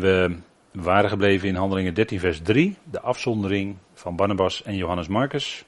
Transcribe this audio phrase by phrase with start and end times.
[0.00, 0.36] We
[0.72, 5.64] waren gebleven in Handelingen 13, vers 3, de afzondering van Barnabas en Johannes Marcus.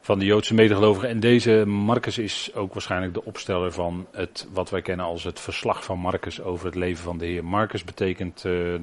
[0.00, 1.08] Van de Joodse medegelovigen.
[1.08, 5.40] En deze Marcus is ook waarschijnlijk de opsteller van het, wat wij kennen als het
[5.40, 7.44] verslag van Marcus over het leven van de Heer.
[7.44, 8.74] Marcus betekent, uh,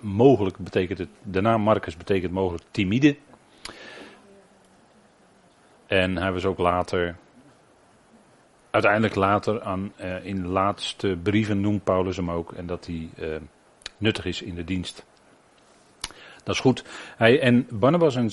[0.00, 3.16] mogelijk betekent het, de naam Marcus betekent mogelijk timide.
[5.86, 7.16] En hij was ook later
[8.74, 12.52] uiteindelijk later aan, uh, in de laatste brieven noemt Paulus hem ook.
[12.52, 13.36] En dat hij uh,
[13.96, 15.04] nuttig is in de dienst.
[16.44, 16.84] Dat is goed.
[17.16, 18.30] Hij, en Barnabas en,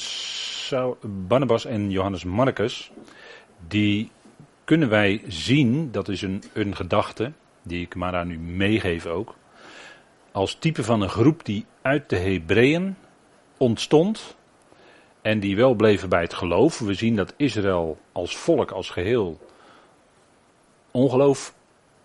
[1.28, 2.92] Barnabas en Johannes Marcus,
[3.68, 4.12] die
[4.64, 7.32] kunnen wij zien, dat is een, een gedachte,
[7.64, 9.36] die ik maar aan u meegeef ook.
[10.32, 12.96] Als type van een groep die uit de Hebreeën
[13.58, 14.36] ontstond.
[15.22, 16.80] En die wel bleven bij het geloof.
[16.80, 19.40] We zien dat Israël als volk, als geheel,
[20.92, 21.54] ongeloof,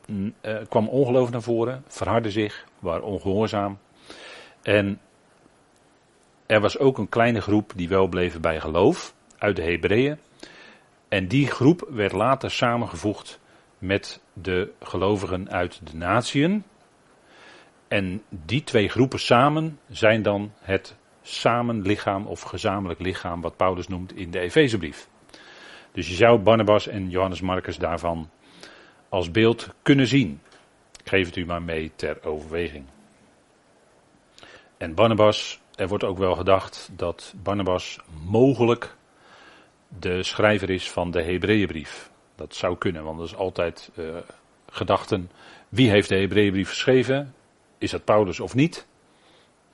[0.06, 0.28] uh,
[0.68, 3.78] kwam ongeloof naar voren, verhardde zich, waren ongehoorzaam.
[4.62, 5.00] En
[6.46, 10.18] er was ook een kleine groep die wel bleven bij geloof, uit de Hebreeën.
[11.08, 13.40] En die groep werd later samengevoegd
[13.78, 16.64] met de gelovigen uit de natieën.
[17.88, 24.16] En die twee groepen samen zijn dan het samenlichaam of gezamenlijk lichaam wat Paulus noemt
[24.16, 25.08] in de Efezebrief.
[25.92, 28.30] Dus je zou Barnabas en Johannes Marcus daarvan
[29.08, 30.40] als beeld kunnen zien.
[31.02, 32.84] Ik geef het u maar mee ter overweging.
[34.76, 38.96] En Barnabas, er wordt ook wel gedacht dat Barnabas mogelijk
[39.88, 42.10] de schrijver is van de Hebreeënbrief.
[42.34, 44.16] Dat zou kunnen, want dat is altijd uh,
[44.70, 45.30] gedachten.
[45.68, 47.34] Wie heeft de Hebreeënbrief geschreven?
[47.78, 48.86] Is dat Paulus of niet?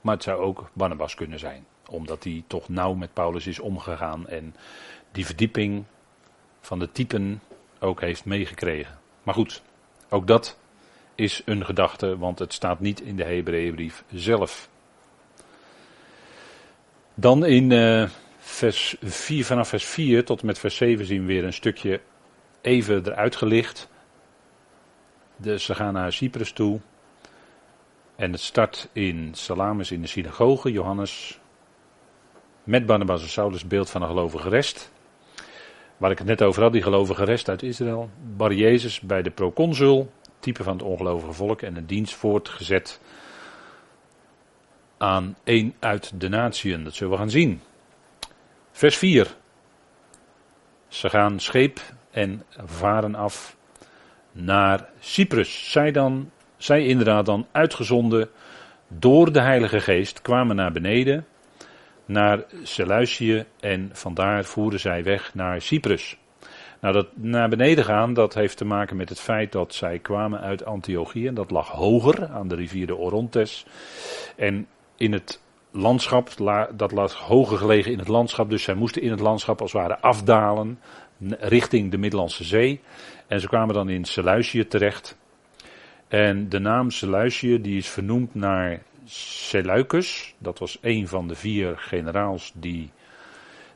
[0.00, 4.28] Maar het zou ook Barnabas kunnen zijn, omdat hij toch nauw met Paulus is omgegaan
[4.28, 4.54] en
[5.12, 5.84] die verdieping
[6.60, 7.42] van de typen
[7.78, 9.01] ook heeft meegekregen.
[9.22, 9.62] Maar goed,
[10.08, 10.58] ook dat
[11.14, 14.68] is een gedachte, want het staat niet in de Hebreeënbrief zelf.
[17.14, 21.26] Dan in uh, vers 4, vanaf vers 4 tot en met vers 7 zien we
[21.26, 22.00] weer een stukje
[22.60, 23.88] even eruit gelicht.
[25.36, 26.80] Dus ze gaan naar Cyprus toe.
[28.16, 30.72] En het start in Salamis in de synagoge.
[30.72, 31.40] Johannes
[32.64, 34.91] met Barnabas en Saulus beeld van een gelovige rest.
[36.02, 38.10] Waar ik het net over had, die gelovige rest uit Israël.
[38.36, 43.00] Bar Jezus bij de proconsul, type van het ongelovige volk, en een dienst voortgezet
[44.98, 46.84] aan een uit de natieën.
[46.84, 47.60] Dat zullen we gaan zien.
[48.70, 49.36] Vers 4.
[50.88, 51.80] Ze gaan scheep
[52.10, 53.56] en varen af
[54.32, 55.70] naar Cyprus.
[55.70, 58.30] Zij dan, zij inderdaad dan uitgezonden
[58.88, 61.26] door de Heilige Geest, kwamen naar beneden
[62.04, 66.16] naar Seleucië en vandaar voeren zij weg naar Cyprus.
[66.80, 70.40] Nou, dat naar beneden gaan, dat heeft te maken met het feit dat zij kwamen
[70.40, 71.26] uit Antiochië.
[71.26, 73.66] En dat lag hoger aan de rivier de Orontes.
[74.36, 75.40] En in het
[75.70, 76.28] landschap,
[76.74, 78.50] dat lag hoger gelegen in het landschap.
[78.50, 80.78] Dus zij moesten in het landschap als het ware afdalen
[81.38, 82.80] richting de Middellandse Zee.
[83.26, 85.18] En ze kwamen dan in Seleucië terecht.
[86.08, 88.82] En de naam Seleucië die is vernoemd naar
[89.12, 92.90] Seleucus, dat was een van de vier generaals die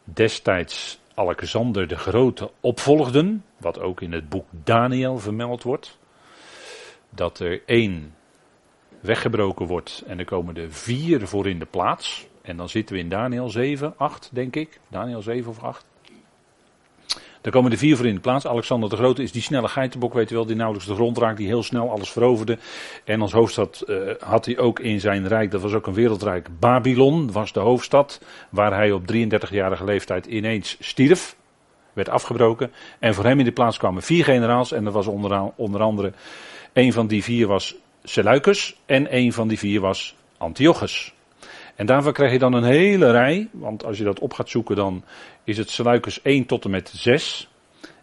[0.05, 5.99] destijds Alexander de Grote opvolgden, wat ook in het boek Daniel vermeld wordt.
[7.11, 8.15] Dat er één
[9.01, 12.27] weggebroken wordt en er komen er vier voor in de plaats.
[12.43, 14.81] En dan zitten we in Daniel 7, 8 denk ik.
[14.89, 15.87] Daniel 7 of 8.
[17.47, 18.47] Daar komen de vier voor in de plaats.
[18.47, 21.37] Alexander de Grote is die snelle geitenbok, weet u wel, die nauwelijks de grond raakt,
[21.37, 22.59] die heel snel alles veroverde.
[23.05, 26.49] En als hoofdstad uh, had hij ook in zijn rijk, dat was ook een wereldrijk,
[26.59, 28.21] Babylon was de hoofdstad,
[28.51, 31.37] waar hij op 33-jarige leeftijd ineens stierf,
[31.93, 32.73] werd afgebroken.
[32.99, 36.13] En voor hem in de plaats kwamen vier generaals en dat was onder, onder andere,
[36.73, 41.16] een van die vier was Seleucus en een van die vier was Antiochus.
[41.77, 44.77] En daarvan krijg je dan een hele rij, want als je dat op gaat zoeken
[44.77, 45.05] dan
[45.45, 47.51] is het Seleucus 1 tot en met 6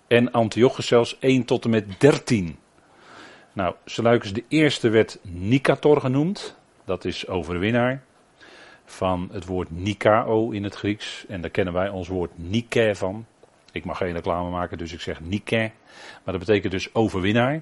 [0.07, 2.57] en Antiochus zelfs 1 tot en met 13.
[3.53, 8.03] Nou, Seleucus de eerste werd Nikator genoemd, dat is overwinnaar
[8.85, 11.26] van het woord Nikao in het Grieks.
[11.28, 13.26] En daar kennen wij ons woord Nike van.
[13.72, 15.72] Ik mag geen reclame maken, dus ik zeg Nike.
[16.23, 17.61] Maar dat betekent dus overwinnaar.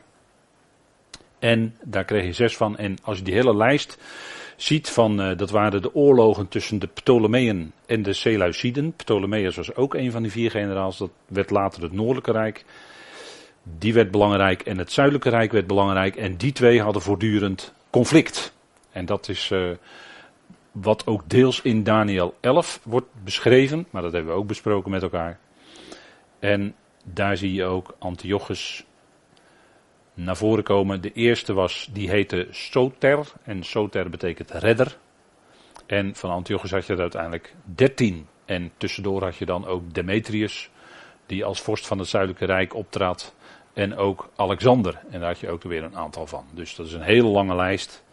[1.39, 2.77] En daar kreeg je zes van.
[2.77, 3.97] En als je die hele lijst
[4.63, 8.93] ziet van, uh, dat waren de oorlogen tussen de Ptolemeën en de Seleuciden.
[8.95, 12.65] Ptolemeus was ook een van die vier generaals, dat werd later het Noordelijke Rijk.
[13.63, 18.53] Die werd belangrijk en het Zuidelijke Rijk werd belangrijk en die twee hadden voortdurend conflict.
[18.91, 19.69] En dat is uh,
[20.71, 25.01] wat ook deels in Daniel 11 wordt beschreven, maar dat hebben we ook besproken met
[25.01, 25.39] elkaar.
[26.39, 28.85] En daar zie je ook Antiochus
[30.13, 31.01] naar voren komen.
[31.01, 33.27] De eerste was, die heette Soter.
[33.43, 34.97] En Soter betekent redder.
[35.85, 38.27] En van Antiochus had je er uiteindelijk dertien.
[38.45, 40.69] En tussendoor had je dan ook Demetrius,
[41.25, 43.35] die als vorst van het Zuidelijke Rijk optrad.
[43.73, 45.01] En ook Alexander.
[45.09, 46.45] En daar had je ook weer een aantal van.
[46.53, 48.03] Dus dat is een hele lange lijst.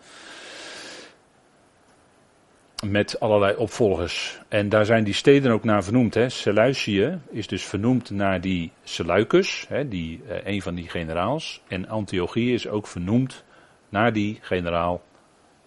[2.86, 4.38] Met allerlei opvolgers.
[4.48, 6.14] En daar zijn die steden ook naar vernoemd.
[6.14, 6.28] Hè.
[6.28, 11.62] Seleucië is dus vernoemd naar die Seleucus, hè, die, eh, een van die generaals.
[11.69, 13.44] En Antiochië is ook vernoemd
[13.88, 15.02] naar die generaal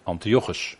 [0.02, 0.76] Antiochus.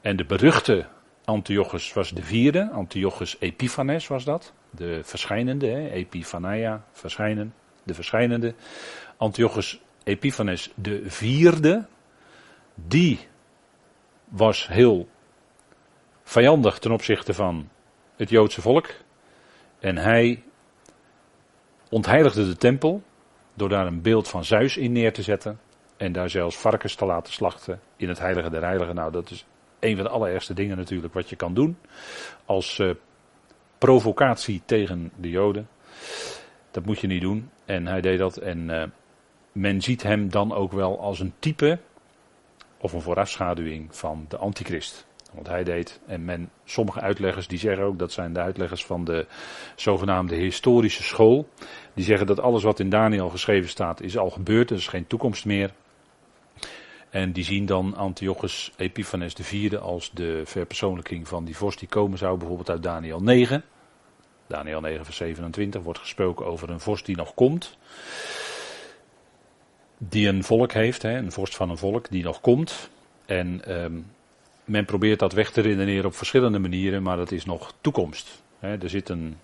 [0.00, 0.86] En de beruchte
[1.24, 2.70] Antiochus was de vierde.
[2.70, 4.52] Antiochus Epiphanes was dat.
[4.70, 8.54] De verschijnende, hè, Epiphania, verschijnen, de verschijnende.
[9.16, 11.86] Antiochus Epiphanes de vierde.
[12.74, 13.18] Die
[14.28, 15.08] was heel
[16.26, 17.68] vijandig ten opzichte van
[18.16, 18.88] het Joodse volk.
[19.78, 20.42] En hij
[21.90, 23.02] ontheiligde de tempel
[23.54, 25.60] door daar een beeld van Zeus in neer te zetten.
[25.96, 28.94] En daar zelfs varkens te laten slachten in het heilige der heiligen.
[28.94, 29.46] Nou, dat is
[29.78, 31.78] een van de allerergste dingen natuurlijk wat je kan doen.
[32.44, 32.90] Als uh,
[33.78, 35.68] provocatie tegen de Joden.
[36.70, 37.50] Dat moet je niet doen.
[37.64, 38.36] En hij deed dat.
[38.36, 38.82] En uh,
[39.52, 41.78] men ziet hem dan ook wel als een type
[42.76, 45.05] of een voorafschaduwing van de antichrist.
[45.36, 46.00] Wat hij deed.
[46.06, 49.26] En men, sommige uitleggers die zeggen ook, dat zijn de uitleggers van de
[49.74, 51.48] zogenaamde historische school.
[51.94, 55.06] Die zeggen dat alles wat in Daniel geschreven staat is al gebeurd, er is geen
[55.06, 55.70] toekomst meer.
[57.10, 62.18] En die zien dan Antiochus Epiphanes IV als de verpersoonlijking van die vorst die komen
[62.18, 63.64] zou, bijvoorbeeld uit Daniel 9.
[64.46, 67.76] Daniel 9 vers 27 wordt gesproken over een vorst die nog komt.
[69.98, 72.90] Die een volk heeft, hè, een vorst van een volk die nog komt.
[73.26, 74.06] En um,
[74.66, 78.42] men probeert dat weg te redeneren op verschillende manieren, maar dat is nog toekomst.
[78.60, 79.36] er zit een.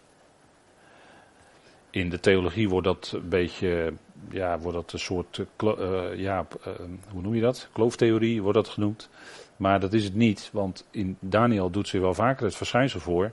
[1.91, 3.93] In de theologie wordt dat een beetje.
[4.31, 5.39] Ja, wordt dat een soort.
[5.65, 6.73] Uh, ja, uh,
[7.11, 7.69] hoe noem je dat?
[7.73, 9.09] Klooftheorie wordt dat genoemd.
[9.57, 13.33] Maar dat is het niet, want in Daniel doet zich wel vaker het verschijnsel voor.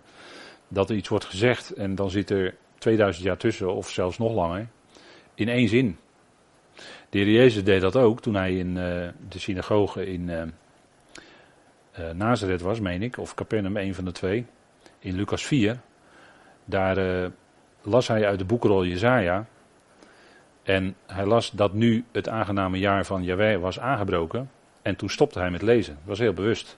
[0.67, 4.33] dat er iets wordt gezegd en dan zit er 2000 jaar tussen, of zelfs nog
[4.33, 4.67] langer.
[5.35, 5.97] in één zin.
[7.09, 10.53] De heer Jezus deed dat ook toen hij in de synagoge in
[11.99, 14.45] uh, Nazareth was, meen ik, of Capernaum, een van de twee,
[14.99, 15.79] in Lucas 4.
[16.65, 17.27] Daar uh,
[17.81, 19.45] las hij uit de boekrol Jezaja.
[20.63, 24.49] En hij las dat nu het aangename jaar van Jahweh was aangebroken.
[24.81, 25.93] En toen stopte hij met lezen.
[25.93, 26.77] Dat was heel bewust.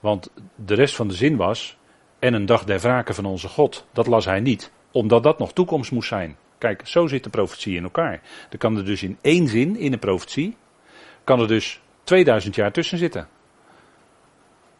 [0.00, 1.76] Want de rest van de zin was.
[2.18, 3.86] En een dag der wraken van onze God.
[3.92, 4.72] Dat las hij niet.
[4.90, 6.36] Omdat dat nog toekomst moest zijn.
[6.58, 8.20] Kijk, zo zit de profetie in elkaar.
[8.50, 10.56] Er kan er dus in één zin in de profetie.
[11.24, 13.28] Kan er dus 2000 jaar tussen zitten.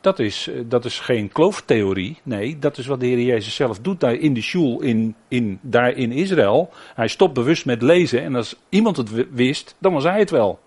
[0.02, 2.18] Dat is, eh, dat is geen klooftheorie.
[2.22, 5.58] Nee, dat is wat de Heer Jezus zelf doet daar in de shul in, in,
[5.60, 6.70] daar in Israël.
[6.94, 10.60] Hij stopt bewust met lezen en als iemand het wist, dan was hij het wel.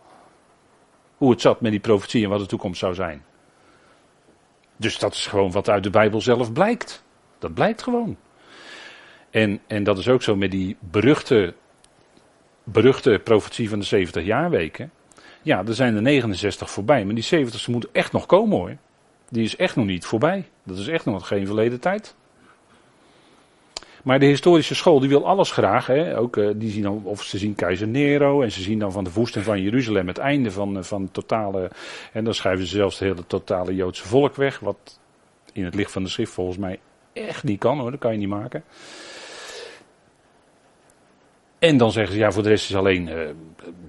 [1.17, 3.23] Hoe het zat met die profetie en wat de toekomst zou zijn.
[4.77, 7.03] Dus dat is gewoon wat uit de Bijbel zelf blijkt.
[7.39, 8.17] Dat blijkt gewoon.
[9.29, 11.53] En, en dat is ook zo met die beruchte,
[12.63, 14.91] beruchte profetie van de 70 jaarweken.
[15.41, 18.75] Ja, er zijn er 69 voorbij, maar die 70 moeten echt nog komen hoor.
[19.35, 20.45] Die is echt nog niet voorbij.
[20.63, 22.15] Dat is echt nog geen verleden tijd.
[24.03, 25.87] Maar de historische school die wil alles graag.
[25.87, 26.17] Hè?
[26.17, 29.03] Ook, uh, die zien dan, of ze zien keizer Nero en ze zien dan van
[29.03, 31.71] de voesting van Jeruzalem het einde van, uh, van totale.
[32.11, 34.59] En dan schrijven ze zelfs het hele totale Joodse volk weg.
[34.59, 34.99] Wat
[35.53, 36.79] in het licht van de schrift volgens mij
[37.13, 38.63] echt niet kan hoor, dat kan je niet maken.
[41.59, 43.29] En dan zeggen ze ja, voor de rest is alleen uh,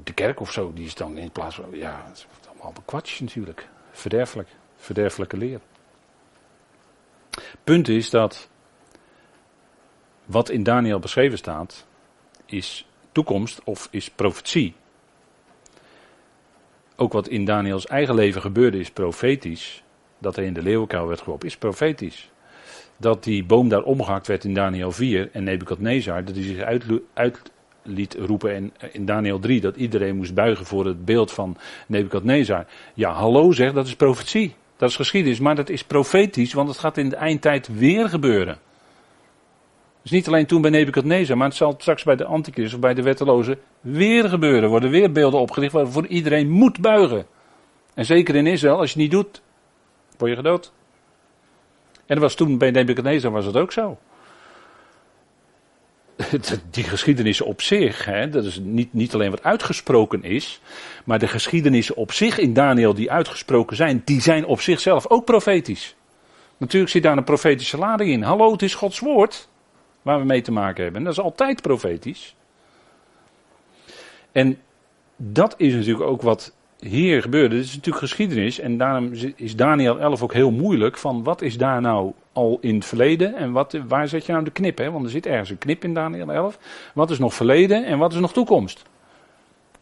[0.05, 0.73] de kerk of zo.
[0.75, 1.65] Die is dan in plaats van.
[1.73, 2.27] Ja, het is
[2.61, 3.69] allemaal kwatsch natuurlijk.
[3.91, 4.49] Verderfelijk
[4.87, 5.61] verderfelijke leer.
[7.65, 8.49] Punt is dat
[10.25, 11.87] wat in Daniel beschreven staat,
[12.47, 14.75] is toekomst of is profetie.
[16.97, 19.83] Ook wat in Daniels eigen leven gebeurde is profetisch.
[20.19, 22.31] Dat hij in de leeuwenkuil werd geworpen is profetisch.
[22.97, 26.61] Dat die boom daar omgehakt werd in Daniel 4 en Nebukadnezar, dat hij zich
[27.15, 27.43] uit,
[27.83, 32.67] liet roepen in, in Daniel 3, dat iedereen moest buigen voor het beeld van Nebukadnezar.
[32.95, 34.55] Ja, hallo zeg, dat is profetie.
[34.77, 38.59] Dat is geschiedenis, maar dat is profetisch, want het gaat in de eindtijd weer gebeuren.
[40.03, 42.95] Dus niet alleen toen bij Nebukadnezar, maar het zal straks bij de antichrist of bij
[42.95, 44.63] de wettelozen weer gebeuren.
[44.63, 47.27] Er worden weer beelden opgericht waarvoor iedereen moet buigen.
[47.95, 49.43] En zeker in Israël, als je het niet doet,
[50.19, 50.73] word je gedood.
[51.93, 53.99] En dat was toen bij Nebukadnezar was het ook zo.
[56.71, 60.61] Die geschiedenissen op zich, hè, dat is niet, niet alleen wat uitgesproken is,
[61.05, 65.25] maar de geschiedenissen op zich in Daniel die uitgesproken zijn, die zijn op zichzelf ook
[65.25, 65.97] profetisch.
[66.57, 68.23] Natuurlijk zit daar een profetische lading in.
[68.23, 69.49] Hallo, het is Gods woord
[70.03, 71.01] waar we mee te maken hebben.
[71.01, 72.35] En dat is altijd profetisch.
[74.33, 74.59] En
[75.17, 77.55] dat is natuurlijk ook wat hier gebeurde.
[77.55, 81.59] Dit is natuurlijk geschiedenis en daarom is Daniel 11 ook heel moeilijk van wat is
[81.59, 84.79] daar nou al in het verleden en wat, waar zet je nou de knip?
[84.79, 84.91] Hè?
[84.91, 86.59] Want er zit ergens een knip in Daniel 11.
[86.95, 88.85] Wat is nog verleden en wat is nog toekomst?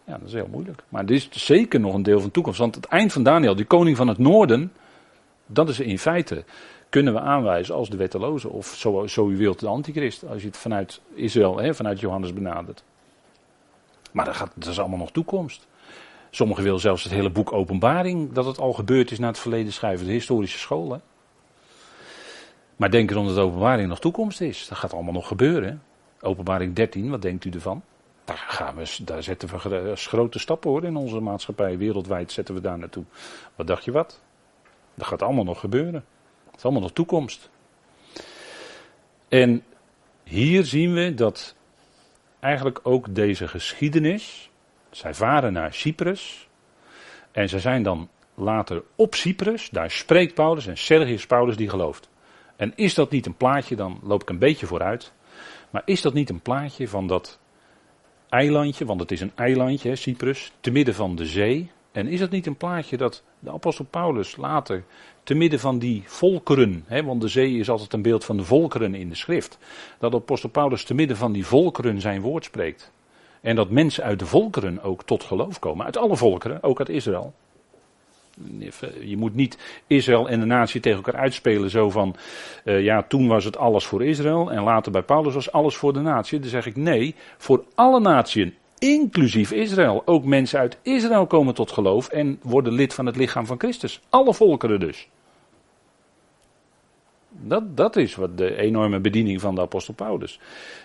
[0.04, 0.82] Ja, dat is heel moeilijk.
[0.88, 2.58] Maar dit is zeker nog een deel van de toekomst.
[2.58, 4.72] Want het eind van Daniel, die koning van het noorden,
[5.46, 6.44] dat is in feite,
[6.88, 8.48] kunnen we aanwijzen als de wetteloze.
[8.48, 8.74] Of
[9.06, 10.26] zo, u wilt, de antichrist.
[10.28, 12.82] Als je het vanuit Israël, hè, vanuit Johannes benadert.
[14.12, 15.66] Maar dat, gaat, dat is allemaal nog toekomst.
[16.34, 19.72] Sommigen willen zelfs het hele boek Openbaring, dat het al gebeurd is na het verleden
[19.72, 21.02] schrijven, de historische scholen.
[22.76, 24.68] Maar denken dan dat openbaring nog toekomst is.
[24.68, 25.82] Dat gaat allemaal nog gebeuren.
[26.20, 27.82] Openbaring 13, wat denkt u ervan?
[28.24, 31.78] Daar, gaan we, daar zetten we grote stappen hoor in onze maatschappij.
[31.78, 33.04] Wereldwijd zetten we daar naartoe.
[33.54, 34.20] Wat dacht je wat?
[34.94, 36.04] Dat gaat allemaal nog gebeuren.
[36.46, 37.50] Het is allemaal nog toekomst.
[39.28, 39.64] En
[40.24, 41.54] hier zien we dat
[42.40, 44.50] eigenlijk ook deze geschiedenis.
[44.94, 46.48] Zij varen naar Cyprus.
[47.32, 49.70] En ze zijn dan later op Cyprus.
[49.70, 52.08] Daar spreekt Paulus en Sergius Paulus die gelooft.
[52.56, 55.12] En is dat niet een plaatje, dan loop ik een beetje vooruit.
[55.70, 57.38] Maar is dat niet een plaatje van dat
[58.28, 61.70] eilandje, want het is een eilandje, Cyprus, te midden van de zee.
[61.92, 64.84] En is dat niet een plaatje dat de apostel Paulus later
[65.22, 68.44] te midden van die volkeren, hè, want de zee is altijd een beeld van de
[68.44, 69.58] volkeren in de schrift,
[69.98, 72.92] dat de apostel Paulus te midden van die volkeren zijn woord spreekt.
[73.44, 76.88] En dat mensen uit de volkeren ook tot geloof komen, uit alle volkeren, ook uit
[76.88, 77.34] Israël.
[79.00, 82.16] Je moet niet Israël en de natie tegen elkaar uitspelen zo van,
[82.64, 85.92] uh, ja, toen was het alles voor Israël en later bij Paulus was alles voor
[85.92, 86.38] de natie.
[86.38, 90.02] Dan zeg ik nee, voor alle naties, inclusief Israël.
[90.04, 94.00] Ook mensen uit Israël komen tot geloof en worden lid van het lichaam van Christus.
[94.08, 95.08] Alle volkeren dus.
[97.40, 100.40] Dat, dat is wat de enorme bediening van de apostel Paulus.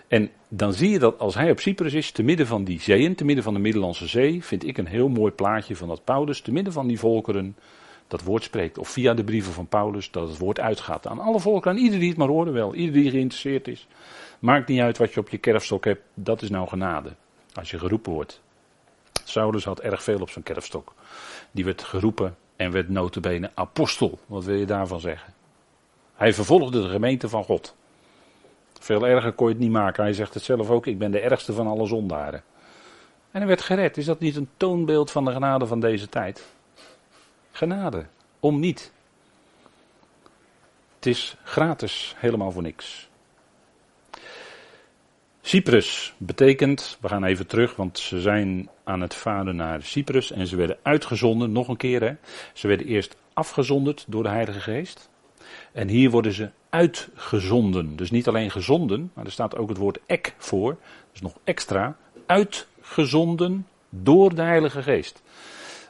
[0.07, 3.15] En dan zie je dat als hij op Cyprus is, te midden van die zeeën,
[3.15, 6.41] te midden van de Middellandse Zee, vind ik een heel mooi plaatje van dat Paulus,
[6.41, 7.55] te midden van die volkeren,
[8.07, 8.77] dat woord spreekt.
[8.77, 11.99] Of via de brieven van Paulus, dat het woord uitgaat aan alle volkeren, aan iedereen
[11.99, 13.87] die het maar hoorde wel, iedereen die geïnteresseerd is.
[14.39, 17.15] Maakt niet uit wat je op je kerfstok hebt, dat is nou genade.
[17.53, 18.41] Als je geroepen wordt.
[19.23, 20.93] Saulus had erg veel op zijn kerfstok.
[21.51, 24.19] Die werd geroepen en werd notabene apostel.
[24.25, 25.33] Wat wil je daarvan zeggen?
[26.19, 27.75] Hij vervolgde de gemeente van God.
[28.79, 30.03] Veel erger kon je het niet maken.
[30.03, 32.43] Hij zegt het zelf ook, ik ben de ergste van alle zondaren.
[33.31, 33.97] En hij werd gered.
[33.97, 36.45] Is dat niet een toonbeeld van de genade van deze tijd?
[37.51, 38.05] Genade.
[38.39, 38.91] Om niet.
[40.95, 43.09] Het is gratis, helemaal voor niks.
[45.41, 50.47] Cyprus betekent, we gaan even terug, want ze zijn aan het varen naar Cyprus en
[50.47, 52.13] ze werden uitgezonden, nog een keer hè.
[52.53, 55.08] Ze werden eerst afgezonderd door de Heilige Geest.
[55.71, 57.95] En hier worden ze uitgezonden.
[57.95, 60.77] Dus niet alleen gezonden, maar er staat ook het woord ek voor.
[61.11, 61.97] Dus nog extra.
[62.25, 65.21] Uitgezonden door de Heilige Geest.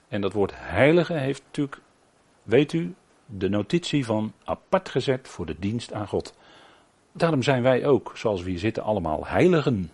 [0.07, 1.81] En dat woord heilige heeft natuurlijk,
[2.43, 6.33] weet u, de notitie van apart gezet voor de dienst aan God.
[7.11, 9.91] Daarom zijn wij ook, zoals we hier zitten, allemaal heiligen.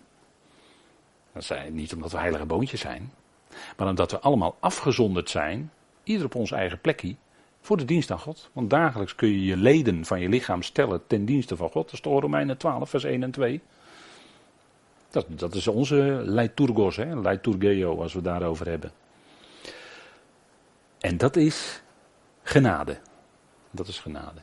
[1.32, 3.12] Dat zijn niet omdat we heilige boontjes zijn,
[3.76, 7.16] maar omdat we allemaal afgezonderd zijn, ieder op ons eigen plekje,
[7.66, 8.50] voor de dienst aan God.
[8.52, 11.84] Want dagelijks kun je je leden van je lichaam stellen ten dienste van God.
[11.84, 13.60] Dat is toch Romeinen 12, vers 1 en 2.
[15.10, 18.92] Dat, dat is onze leiturgos, hè, leiturgeo, als we daarover hebben.
[20.98, 21.82] En dat is
[22.42, 22.98] genade.
[23.70, 24.40] Dat is genade.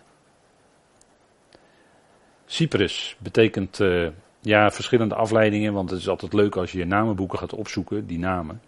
[2.46, 4.08] Cyprus betekent uh,
[4.42, 8.20] ja, verschillende afleidingen, want het is altijd leuk als je je namenboeken gaat opzoeken, die
[8.20, 8.62] namen.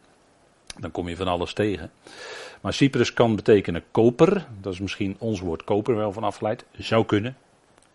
[0.80, 1.92] Dan kom je van alles tegen.
[2.62, 4.48] Maar Cyprus kan betekenen koper.
[4.62, 6.66] Dat is misschien ons woord koper wel van afgeleid.
[6.72, 7.38] Zou kunnen.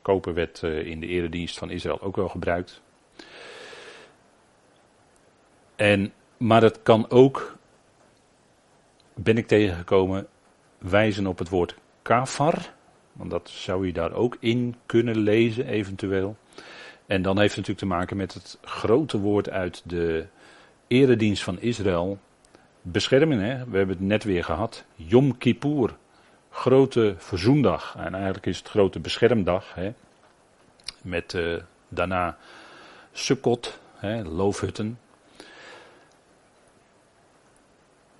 [0.02, 2.82] Koper werd uh, in de eredienst van Israël ook wel gebruikt.
[5.76, 7.56] En, maar het kan ook,
[9.14, 10.26] ben ik tegengekomen,
[10.78, 12.72] wijzen op het woord kafar.
[13.12, 16.36] Want dat zou je daar ook in kunnen lezen, eventueel.
[17.06, 20.26] En dan heeft het natuurlijk te maken met het grote woord uit de
[20.86, 22.18] eredienst van Israël.
[22.82, 23.64] Beschermen, hè?
[23.64, 24.84] we hebben het net weer gehad.
[24.94, 25.96] Yom Kippur,
[26.50, 27.94] grote verzoendag.
[27.98, 29.74] En eigenlijk is het grote beschermdag.
[29.74, 29.92] Hè?
[31.02, 31.56] Met uh,
[31.88, 32.36] daarna
[33.12, 34.98] Sukkot, hè, loofhutten.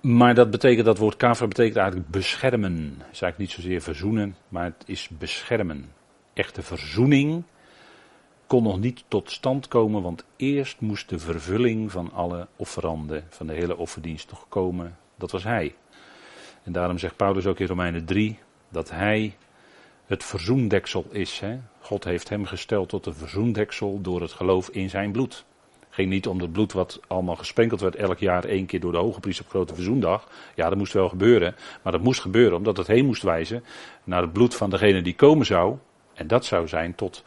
[0.01, 2.73] Maar dat betekent, dat woord kafra betekent eigenlijk beschermen.
[2.97, 5.91] Het is eigenlijk niet zozeer verzoenen, maar het is beschermen.
[6.33, 7.43] Echte verzoening
[8.51, 13.47] kon nog niet tot stand komen, want eerst moest de vervulling van alle offeranden, van
[13.47, 14.97] de hele offerdienst nog komen.
[15.15, 15.75] Dat was hij.
[16.63, 18.39] En daarom zegt Paulus ook in Romeinen 3
[18.69, 19.35] dat hij
[20.05, 21.39] het verzoendeksel is.
[21.39, 21.59] Hè?
[21.79, 25.45] God heeft hem gesteld tot een verzoendeksel door het geloof in zijn bloed.
[25.89, 28.97] ging niet om het bloed wat allemaal gesprenkeld werd elk jaar één keer door de
[28.97, 30.27] hoge priester op grote verzoendag.
[30.55, 31.55] Ja, dat moest wel gebeuren.
[31.81, 33.63] Maar dat moest gebeuren omdat het heen moest wijzen
[34.03, 35.77] naar het bloed van degene die komen zou.
[36.13, 37.23] En dat zou zijn tot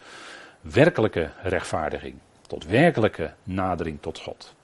[0.73, 2.15] werkelijke rechtvaardiging.
[2.47, 4.55] Tot werkelijke nadering tot God.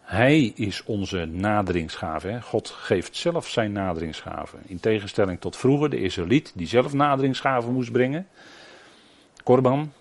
[0.00, 2.42] Hij is onze naderingsgave.
[2.42, 4.56] God geeft zelf zijn naderingsgave.
[4.66, 8.26] In tegenstelling tot vroeger, de Israëliet die zelf naderingsgave moest brengen.
[9.42, 9.92] Korban.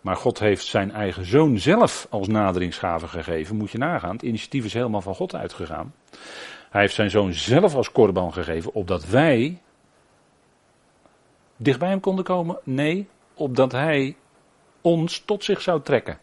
[0.00, 3.56] Maar God heeft zijn eigen zoon zelf als naderingsgave gegeven.
[3.56, 4.12] Moet je nagaan.
[4.12, 5.94] Het initiatief is helemaal van God uitgegaan.
[6.70, 8.74] Hij heeft zijn zoon zelf als korban gegeven.
[8.74, 9.60] Opdat wij
[11.56, 12.58] dichtbij hem konden komen.
[12.64, 14.16] Nee, opdat hij
[14.80, 16.18] ons tot zich zou trekken.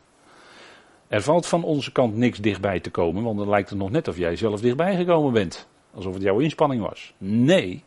[1.07, 4.07] Er valt van onze kant niks dichtbij te komen, want dan lijkt het nog net
[4.07, 5.67] of jij zelf dichtbij gekomen bent.
[5.93, 7.13] Alsof het jouw inspanning was.
[7.17, 7.83] Nee,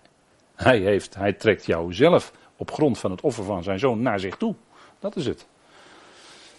[0.55, 4.21] hij, heeft, hij trekt jou zelf op grond van het offer van zijn zoon naar
[4.21, 4.55] zich toe.
[4.99, 5.47] Dat is het.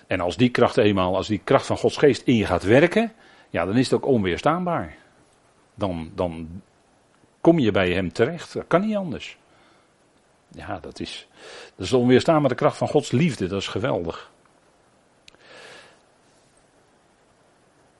[0.07, 3.13] En als die kracht eenmaal, als die kracht van Gods geest in je gaat werken,
[3.49, 4.95] ja, dan is het ook onweerstaanbaar.
[5.75, 6.61] Dan, dan
[7.41, 8.53] kom je bij hem terecht.
[8.53, 9.37] Dat kan niet anders.
[10.55, 11.27] Ja, dat is,
[11.75, 13.47] dat is onweerstaanbare kracht van Gods liefde.
[13.47, 14.31] Dat is geweldig.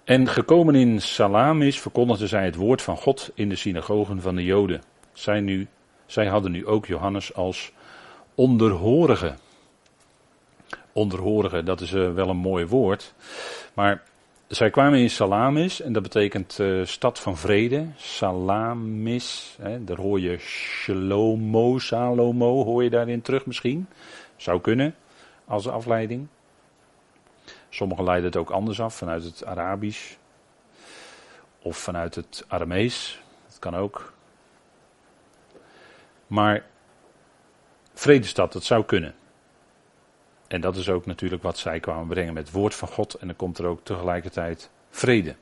[0.04, 4.44] En gekomen in Salamis verkondigden zij het woord van God in de synagogen van de
[4.44, 4.82] Joden.
[5.14, 5.68] Zij, nu,
[6.06, 7.72] zij hadden nu ook Johannes als
[8.36, 9.34] onderhorige.
[10.92, 13.14] Onderhorige, dat is uh, wel een mooi woord.
[13.74, 14.04] Maar
[14.56, 17.88] zij kwamen in Salamis en dat betekent uh, stad van vrede.
[17.96, 23.88] Salamis, hè, daar hoor je Shalomo, Salomo, hoor je daarin terug misschien.
[24.36, 24.96] Zou kunnen,
[25.46, 26.28] als afleiding.
[27.70, 30.16] Sommigen leiden het ook anders af, vanuit het Arabisch.
[31.62, 33.22] Of vanuit het Aramees.
[33.48, 34.14] Dat kan ook.
[36.28, 36.66] Maar
[37.94, 39.16] vredestad, dat zou kunnen.
[40.54, 43.14] En dat is ook natuurlijk wat zij kwamen brengen met het woord van God.
[43.14, 45.36] En dan komt er ook tegelijkertijd vrede.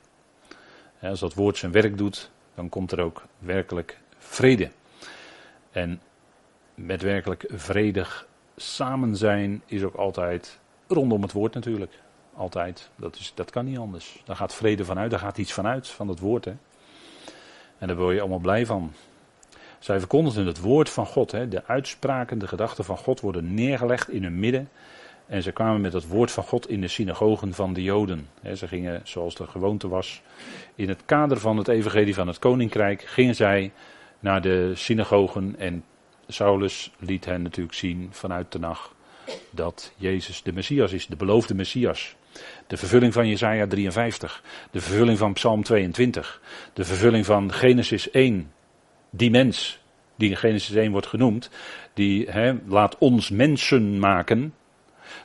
[1.00, 4.70] als dat woord zijn werk doet, dan komt er ook werkelijk vrede.
[5.70, 6.00] En
[6.74, 11.92] met werkelijk vredig samen zijn is ook altijd rondom het woord natuurlijk.
[12.34, 12.90] Altijd.
[12.96, 14.22] Dat, is, dat kan niet anders.
[14.24, 16.44] Daar gaat vrede vanuit, daar gaat iets vanuit, van het woord.
[16.44, 16.54] Hè.
[17.78, 18.92] En daar word je allemaal blij van.
[19.78, 21.30] Zij verkondigden het woord van God.
[21.30, 21.48] Hè.
[21.48, 24.68] De uitspraken, de gedachten van God worden neergelegd in hun midden.
[25.26, 28.28] En ze kwamen met het woord van God in de synagogen van de Joden.
[28.54, 30.22] Ze gingen, zoals de gewoonte was,
[30.74, 33.72] in het kader van het evangelie van het koninkrijk, gingen zij
[34.18, 35.54] naar de synagogen.
[35.58, 35.84] En
[36.28, 38.90] Saulus liet hen natuurlijk zien vanuit de nacht
[39.50, 42.16] dat Jezus de Messias is, de beloofde Messias.
[42.66, 48.52] De vervulling van Jesaja 53, de vervulling van Psalm 22, de vervulling van Genesis 1.
[49.10, 49.80] Die mens,
[50.16, 51.50] die in Genesis 1 wordt genoemd,
[51.94, 52.28] die
[52.66, 54.54] laat ons mensen maken,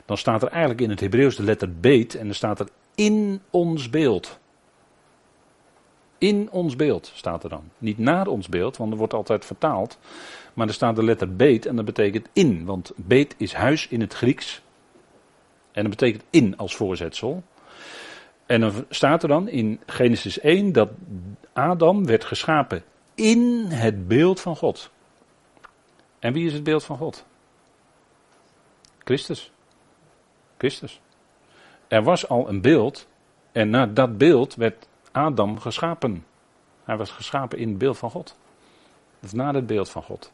[0.06, 3.40] dan staat er eigenlijk in het Hebreeuws de letter beet en dan staat er in
[3.50, 4.38] ons beeld.
[6.18, 7.70] In ons beeld staat er dan.
[7.78, 9.98] Niet naar ons beeld, want er wordt altijd vertaald.
[10.54, 12.64] Maar er staat de letter beet en dat betekent in.
[12.64, 14.62] Want beet is huis in het Grieks.
[15.72, 17.42] En dat betekent in als voorzetsel.
[18.46, 20.90] En dan staat er dan in Genesis 1 dat
[21.52, 22.82] Adam werd geschapen
[23.14, 24.90] in het beeld van God.
[26.18, 27.24] En wie is het beeld van God?
[29.04, 29.50] Christus.
[30.58, 31.00] Christus.
[31.88, 33.06] Er was al een beeld
[33.52, 36.26] en naar dat beeld werd Adam geschapen.
[36.84, 38.36] Hij was geschapen in het beeld van God.
[39.22, 40.32] Of naar het beeld van God.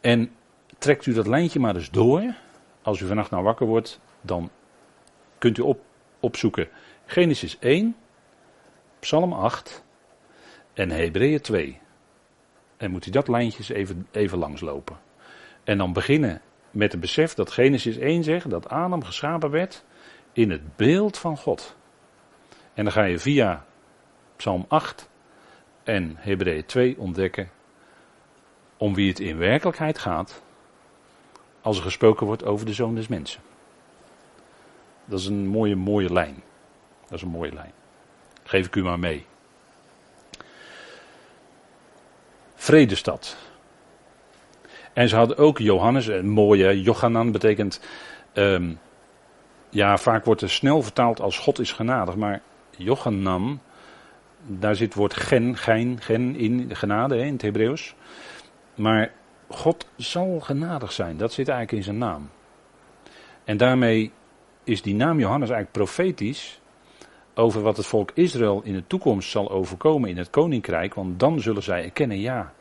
[0.00, 0.30] En
[0.78, 2.34] trekt u dat lijntje maar eens door.
[2.82, 4.50] Als u vannacht nou wakker wordt, dan
[5.38, 5.80] kunt u op,
[6.20, 6.68] opzoeken
[7.06, 7.96] Genesis 1,
[8.98, 9.84] Psalm 8
[10.72, 11.80] en Hebreeën 2.
[12.76, 14.98] En moet u dat lijntje even, even langslopen.
[15.64, 16.40] En dan beginnen
[16.74, 19.84] met het besef dat Genesis 1 zegt dat Adam geschapen werd
[20.32, 21.76] in het beeld van God.
[22.74, 23.64] En dan ga je via
[24.36, 25.08] Psalm 8
[25.82, 27.50] en Hebreeën 2 ontdekken
[28.76, 30.42] om wie het in werkelijkheid gaat
[31.60, 33.40] als er gesproken wordt over de zoon des mensen.
[35.04, 36.42] Dat is een mooie, mooie lijn.
[37.02, 37.72] Dat is een mooie lijn.
[38.42, 39.26] Geef ik u maar mee.
[42.54, 43.36] Vredestad.
[44.94, 47.80] En ze hadden ook Johannes, een mooie Johanan betekent.
[48.34, 48.78] Um,
[49.70, 52.42] ja, vaak wordt er snel vertaald als God is genadig, maar
[52.76, 53.60] Johanan,
[54.46, 57.94] daar zit het woord gen, gein, gen in, genade hè, in het Hebreeuws.
[58.74, 59.12] Maar
[59.48, 62.30] God zal genadig zijn, dat zit eigenlijk in zijn naam.
[63.44, 64.12] En daarmee
[64.64, 66.60] is die naam Johannes eigenlijk profetisch
[67.34, 70.94] over wat het volk Israël in de toekomst zal overkomen in het koninkrijk.
[70.94, 72.52] Want dan zullen zij erkennen, ja,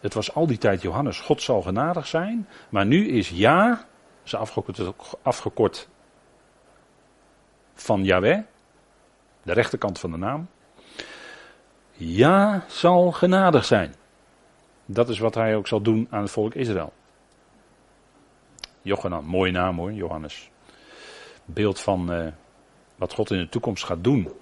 [0.00, 2.48] het was al die tijd Johannes, God zal genadig zijn.
[2.68, 3.86] Maar nu is ja
[4.24, 4.80] is afgekort,
[5.22, 5.88] afgekort
[7.74, 8.38] van Yahweh,
[9.42, 10.48] de rechterkant van de naam.
[11.92, 13.94] Ja, zal genadig zijn.
[14.84, 16.92] Dat is wat hij ook zal doen aan het volk Israël.
[18.82, 20.50] Johanan, mooie naam hoor, Johannes.
[21.44, 22.26] Beeld van uh,
[22.96, 24.32] wat God in de toekomst gaat doen.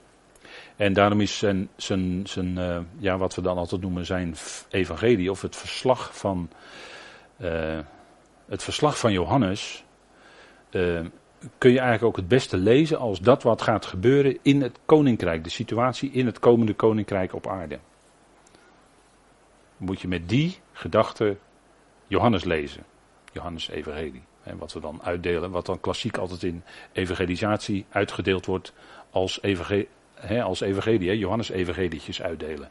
[0.77, 4.35] En daarom is zijn, zijn, zijn uh, ja, wat we dan altijd noemen zijn
[4.69, 6.51] evangelie, of het verslag van,
[7.41, 7.79] uh,
[8.47, 9.85] het verslag van Johannes,
[11.59, 15.45] kun je eigenlijk ook het beste lezen als dat wat gaat gebeuren in het koninkrijk,
[15.45, 17.79] de situatie in het komende koninkrijk op aarde.
[19.77, 21.37] Moet je met die gedachte
[22.07, 22.85] Johannes lezen,
[23.33, 24.23] Johannes Evangelie.
[24.43, 26.63] En wat we dan uitdelen, wat dan klassiek altijd in
[26.93, 28.73] evangelisatie uitgedeeld wordt
[29.11, 29.89] als, evangelie,
[30.21, 32.69] hè, als evangelie, Johannes evangelietjes uitdelen.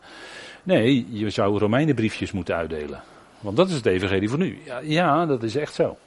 [0.63, 3.01] Nee, je zou Romeinenbriefjes moeten uitdelen.
[3.39, 4.57] Want dat is het evangelie voor nu.
[4.63, 5.97] Ja, ja dat is echt zo.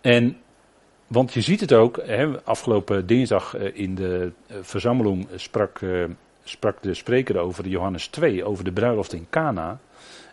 [0.00, 0.36] En
[1.06, 6.04] want je ziet het ook, hè, afgelopen dinsdag eh, in de eh, verzameling sprak, eh,
[6.44, 9.78] sprak de spreker over Johannes 2, over de bruiloft in Cana.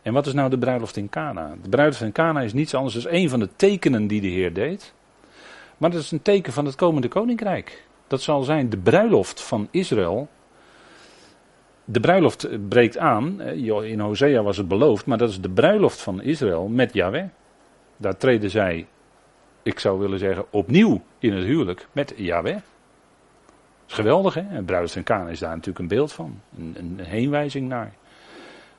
[0.01, 1.55] En wat is nou de bruiloft in Cana?
[1.62, 4.53] De bruiloft in Cana is niets anders dan een van de tekenen die de Heer
[4.53, 4.93] deed.
[5.77, 7.83] Maar dat is een teken van het komende koninkrijk.
[8.07, 10.27] Dat zal zijn de bruiloft van Israël.
[11.85, 13.41] De bruiloft breekt aan.
[13.41, 17.25] In Hosea was het beloofd, maar dat is de bruiloft van Israël met Yahweh.
[17.97, 18.87] Daar treden zij
[19.63, 22.53] ik zou willen zeggen, opnieuw in het huwelijk met Yahweh.
[22.53, 22.63] Dat
[23.87, 24.41] is geweldig, hè?
[24.41, 26.41] En bruiloft en Kaan is daar natuurlijk een beeld van.
[26.57, 27.93] Een, een heenwijzing naar.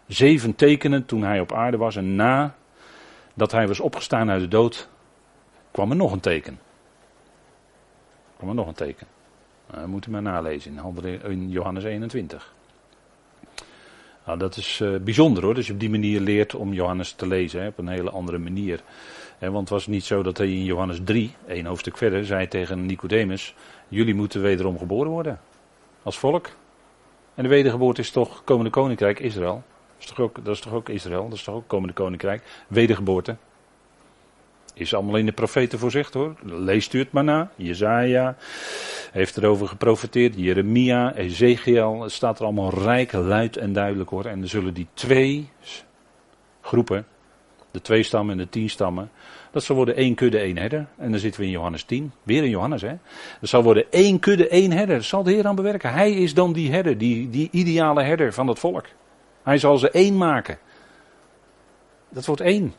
[0.06, 2.54] Zeven tekenen toen hij op aarde was en na
[3.34, 4.88] dat hij was opgestaan uit de dood,
[5.70, 6.60] kwam er nog een teken.
[8.36, 9.06] kwam er nog een teken.
[9.70, 10.80] Dat moet u maar nalezen
[11.22, 12.52] in, Johannes 21.
[14.26, 17.26] Nou, dat is uh, bijzonder hoor, dat je op die manier leert om Johannes te
[17.26, 18.82] lezen, hè, op een hele andere manier
[19.38, 22.86] want het was niet zo dat hij in Johannes 3, één hoofdstuk verder, zei tegen
[22.86, 23.54] Nicodemus:
[23.88, 25.40] Jullie moeten wederom geboren worden.
[26.02, 26.48] Als volk.
[27.34, 29.62] En de wedergeboorte is toch komende koninkrijk Israël.
[29.96, 32.42] Dat is toch ook, dat is toch ook Israël, dat is toch ook komende koninkrijk.
[32.68, 33.36] Wedergeboorte.
[34.74, 36.34] Is allemaal in de profeten voorzegd hoor.
[36.42, 37.50] Leest u het maar na.
[37.56, 38.36] Jezaja
[39.14, 40.34] heeft erover geprofeteerd.
[40.36, 42.02] Jeremia, Ezekiel.
[42.02, 44.24] Het staat er allemaal rijk, luid en duidelijk hoor.
[44.24, 45.48] En er zullen die twee
[46.60, 47.06] groepen
[47.70, 49.10] de twee stammen en de tien stammen.
[49.50, 50.86] Dat zal worden één kudde, één herder.
[50.96, 52.12] En dan zitten we in Johannes 10.
[52.22, 52.94] Weer in Johannes, hè.
[53.40, 54.96] Dat zal worden één kudde, één herder.
[54.96, 55.92] Dat zal de Heer aan bewerken.
[55.92, 58.86] Hij is dan die herder, die, die ideale herder van het volk.
[59.42, 60.58] Hij zal ze één maken.
[62.08, 62.74] Dat wordt één.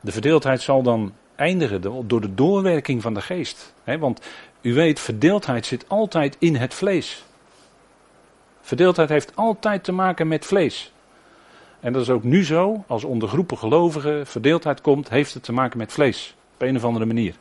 [0.00, 3.74] De verdeeldheid zal dan eindigen door de doorwerking van de geest.
[3.98, 4.20] want
[4.60, 7.24] u weet, verdeeldheid zit altijd in het vlees.
[8.60, 10.92] Verdeeldheid heeft altijd te maken met vlees.
[11.80, 15.52] En dat is ook nu zo, als onder groepen gelovigen verdeeldheid komt, heeft het te
[15.52, 16.34] maken met vlees.
[16.54, 17.34] Op een of andere manier.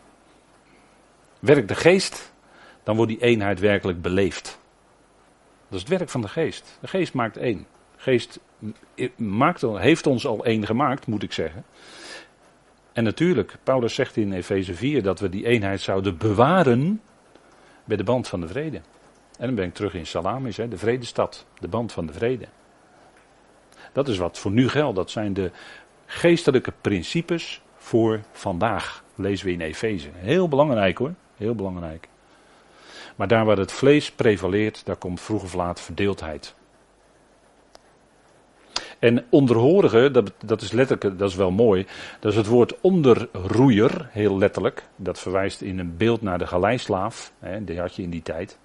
[1.40, 2.34] Werkt de geest,
[2.84, 4.60] dan wordt die eenheid werkelijk beleefd.
[5.68, 6.78] Dat is het werk van de geest.
[6.82, 7.68] De geest maakt één.
[7.96, 8.40] De geest
[9.16, 11.66] maakt, heeft ons al één gemaakt, moet ik zeggen.
[12.94, 17.02] En natuurlijk, Paulus zegt in Efeze 4 dat we die eenheid zouden bewaren
[17.90, 18.82] bij de band van de vrede.
[19.38, 22.46] En dan ben ik terug in Salamis, de vredestad, de band van de vrede.
[23.94, 24.96] Dat is wat voor nu geldt.
[24.96, 25.52] Dat zijn de
[26.06, 29.04] geestelijke principes voor vandaag.
[29.16, 30.10] Lezen we in Efeze.
[30.14, 31.14] Heel belangrijk hoor.
[31.38, 32.08] Heel belangrijk.
[33.16, 36.56] Maar daar waar het vlees prevaleert, daar komt vroeg of laat verdeeldheid.
[39.00, 41.86] En onderhorige, dat, dat is letterlijk, dat is wel mooi.
[42.20, 44.84] Dat is het woord onderroeier, heel letterlijk.
[44.96, 47.34] Dat verwijst in een beeld naar de galeislaaf.
[47.40, 48.58] Hè, die had je in die tijd.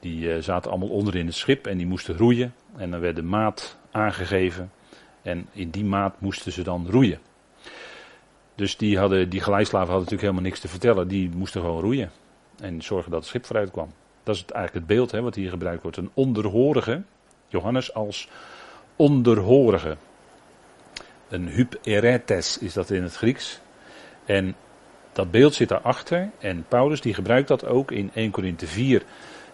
[0.00, 2.54] Die uh, zaten allemaal onder in het schip en die moesten roeien.
[2.76, 4.70] En dan werd de maat aangegeven.
[5.22, 7.18] En in die maat moesten ze dan roeien.
[8.54, 11.08] Dus die, hadden, die geleislaven hadden natuurlijk helemaal niks te vertellen.
[11.08, 12.10] Die moesten gewoon roeien.
[12.60, 13.88] En zorgen dat het schip vooruit kwam.
[14.22, 15.96] Dat is eigenlijk het beeld hè, wat hier gebruikt wordt.
[15.96, 17.02] Een onderhorige.
[17.48, 18.28] Johannes als
[18.98, 19.96] onderhorige.
[21.28, 23.60] Een hyperetes is dat in het Grieks.
[24.24, 24.56] En
[25.12, 26.30] dat beeld zit daarachter.
[26.38, 29.02] En Paulus die gebruikt dat ook in 1 Korinthe 4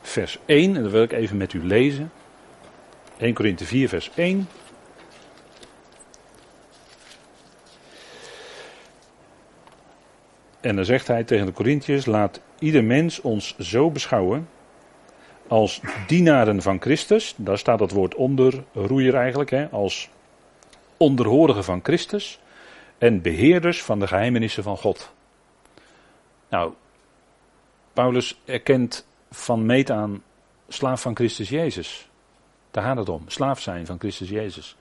[0.02, 0.76] vers 1.
[0.76, 2.12] En dat wil ik even met u lezen.
[3.18, 4.48] 1 Korinthe 4, vers 1.
[10.60, 14.48] En dan zegt hij tegen de Corinthiërs: Laat ieder mens ons zo beschouwen
[15.54, 17.34] als dienaren van Christus.
[17.36, 20.08] Daar staat het woord onderroeier eigenlijk, hè, als
[20.96, 22.40] onderhorigen van Christus.
[22.98, 25.12] En beheerders van de geheimenissen van God.
[26.48, 26.72] Nou,
[27.92, 30.22] Paulus erkent van meet aan
[30.68, 32.08] slaaf van Christus Jezus.
[32.70, 33.22] Daar gaat het om.
[33.26, 34.76] Slaaf zijn van Christus Jezus.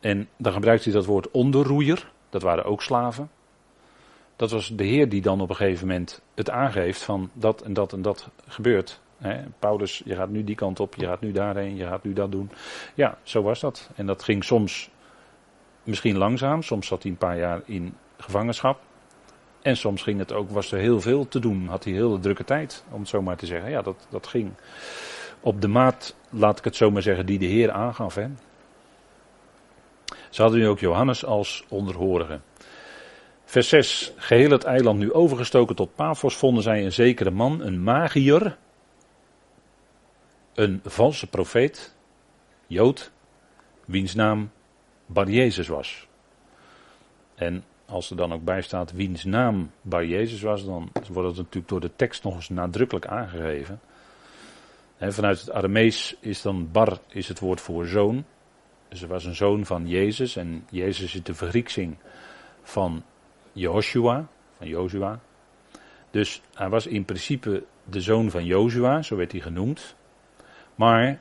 [0.00, 2.10] En dan gebruikt hij dat woord onderroeier.
[2.30, 3.30] Dat waren ook slaven.
[4.36, 7.72] Dat was de Heer die dan op een gegeven moment het aangeeft van dat en
[7.72, 9.02] dat en dat gebeurt.
[9.58, 12.32] Paulus, je gaat nu die kant op, je gaat nu daarheen, je gaat nu dat
[12.32, 12.50] doen.
[12.94, 13.90] Ja, zo was dat.
[13.94, 14.90] En dat ging soms
[15.82, 18.80] misschien langzaam, soms zat hij een paar jaar in gevangenschap.
[19.62, 22.18] En soms ging het ook, was er heel veel te doen, had hij heel de
[22.18, 23.70] drukke tijd, om het zo maar te zeggen.
[23.70, 24.50] Ja, dat, dat ging
[25.40, 28.14] op de maat, laat ik het zo maar zeggen, die de Heer aangaf.
[28.14, 28.26] Hè.
[30.30, 32.40] Ze hadden nu ook Johannes als onderhorige.
[33.44, 34.12] Vers 6.
[34.16, 38.56] Geheel het eiland nu overgestoken tot Paphos vonden zij een zekere man, een magier,
[40.54, 41.94] een valse profeet,
[42.66, 43.10] Jood,
[43.84, 44.50] wiens naam
[45.06, 46.08] Bar Jezus was.
[47.34, 51.36] En als er dan ook bij staat wiens naam Bar Jezus was, dan wordt het
[51.36, 53.80] natuurlijk door de tekst nog eens nadrukkelijk aangegeven.
[54.98, 58.24] vanuit het Aramees is dan Bar is het woord voor zoon.
[58.88, 61.96] Dus er was een zoon van Jezus en Jezus is de vergrieksing
[62.62, 63.02] van
[63.52, 65.20] Joshua, van Joshua.
[66.10, 69.96] Dus hij was in principe de zoon van Joshua, zo werd hij genoemd.
[70.74, 71.20] Maar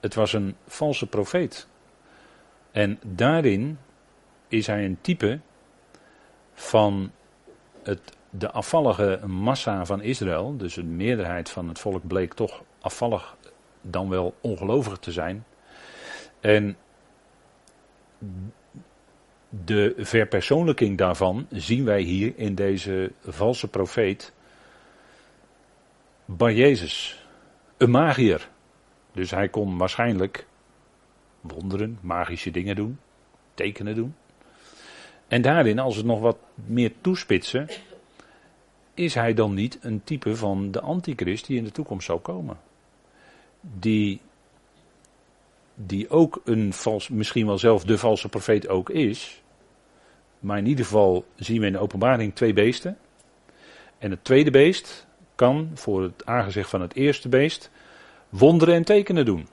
[0.00, 1.68] het was een valse profeet.
[2.70, 3.78] En daarin
[4.48, 5.40] is hij een type
[6.54, 7.12] van
[7.82, 10.56] het, de afvallige massa van Israël.
[10.56, 13.36] Dus een meerderheid van het volk bleek toch afvallig
[13.80, 15.44] dan wel ongelovig te zijn.
[16.40, 16.76] En
[19.48, 24.32] de verpersoonlijking daarvan zien wij hier in deze valse profeet
[26.24, 27.26] Bar Jezus,
[27.76, 28.48] een magier.
[29.16, 30.46] Dus hij kon waarschijnlijk
[31.40, 32.98] wonderen, magische dingen doen,
[33.54, 34.14] tekenen doen.
[35.28, 37.68] En daarin, als we het nog wat meer toespitsen,
[38.94, 42.58] is hij dan niet een type van de antichrist die in de toekomst zal komen?
[43.60, 44.20] Die
[45.74, 49.42] die ook een vals, misschien wel zelf de valse profeet ook is.
[50.38, 52.98] Maar in ieder geval zien we in de openbaring twee beesten.
[53.98, 57.70] En het tweede beest kan voor het aangezicht van het eerste beest
[58.28, 59.48] wonderen en tekenen doen.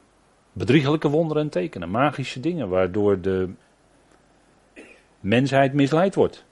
[0.53, 3.49] Bedriegelijke wonderen en tekenen, magische dingen, waardoor de
[5.19, 6.45] mensheid misleid wordt.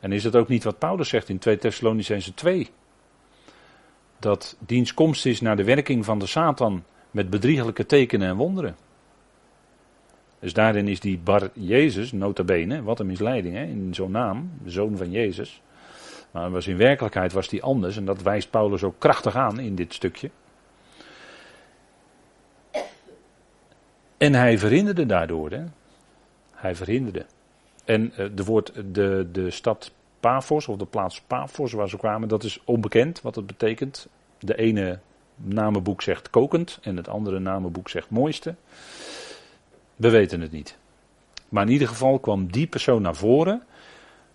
[0.00, 2.70] En is dat ook niet wat Paulus zegt in 2 Thessalonicense 2?
[4.18, 8.76] Dat diens komst is naar de werking van de Satan met bedriegelijke tekenen en wonderen.
[10.38, 14.50] Dus daarin is die Bar Jezus, nota bene, wat een misleiding hè, in zo'n naam,
[14.66, 15.62] zoon van Jezus.
[16.30, 19.74] Maar was in werkelijkheid was die anders en dat wijst Paulus ook krachtig aan in
[19.74, 20.30] dit stukje.
[24.16, 25.64] En hij verhinderde daardoor, hè.
[26.50, 27.26] Hij verhinderde.
[27.84, 32.28] En uh, de, woord, de, de stad Paphos, of de plaats Paphos waar ze kwamen,
[32.28, 34.08] dat is onbekend wat het betekent.
[34.38, 34.98] De ene
[35.36, 38.54] namenboek zegt kokend en het andere namenboek zegt mooiste.
[39.96, 40.76] We weten het niet.
[41.48, 43.62] Maar in ieder geval kwam die persoon naar voren.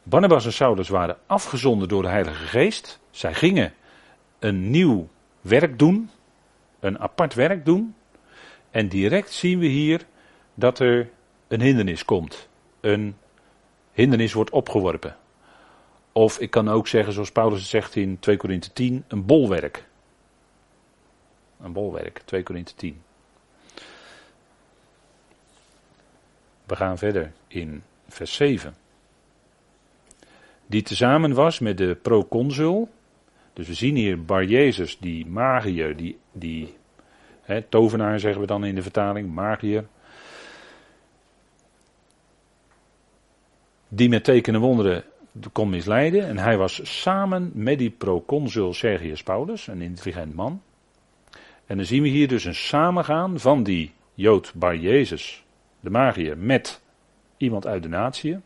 [0.03, 2.99] Barnabas en Saulus waren afgezonden door de Heilige Geest.
[3.11, 3.73] Zij gingen
[4.39, 5.07] een nieuw
[5.41, 6.09] werk doen,
[6.79, 7.95] een apart werk doen.
[8.71, 10.05] En direct zien we hier
[10.53, 11.09] dat er
[11.47, 12.47] een hindernis komt.
[12.79, 13.15] Een
[13.91, 15.17] hindernis wordt opgeworpen.
[16.11, 19.87] Of ik kan ook zeggen, zoals Paulus het zegt in 2 Korinthe 10, een bolwerk.
[21.61, 23.01] Een bolwerk, 2 Korinthe 10.
[26.65, 28.75] We gaan verder in vers 7.
[30.65, 32.89] Die tezamen was met de proconsul.
[33.53, 36.77] Dus we zien hier Bar Jezus, die magier, die, die
[37.69, 39.85] tovenaar zeggen we dan in de vertaling, magier.
[43.87, 45.03] Die met tekenen wonderen
[45.51, 46.27] kon misleiden.
[46.27, 50.61] En hij was samen met die proconsul Sergius Paulus, een intelligent man.
[51.65, 55.43] En dan zien we hier dus een samengaan van die Jood Bar Jezus
[55.79, 56.81] de magier, met
[57.37, 58.37] iemand uit de natie.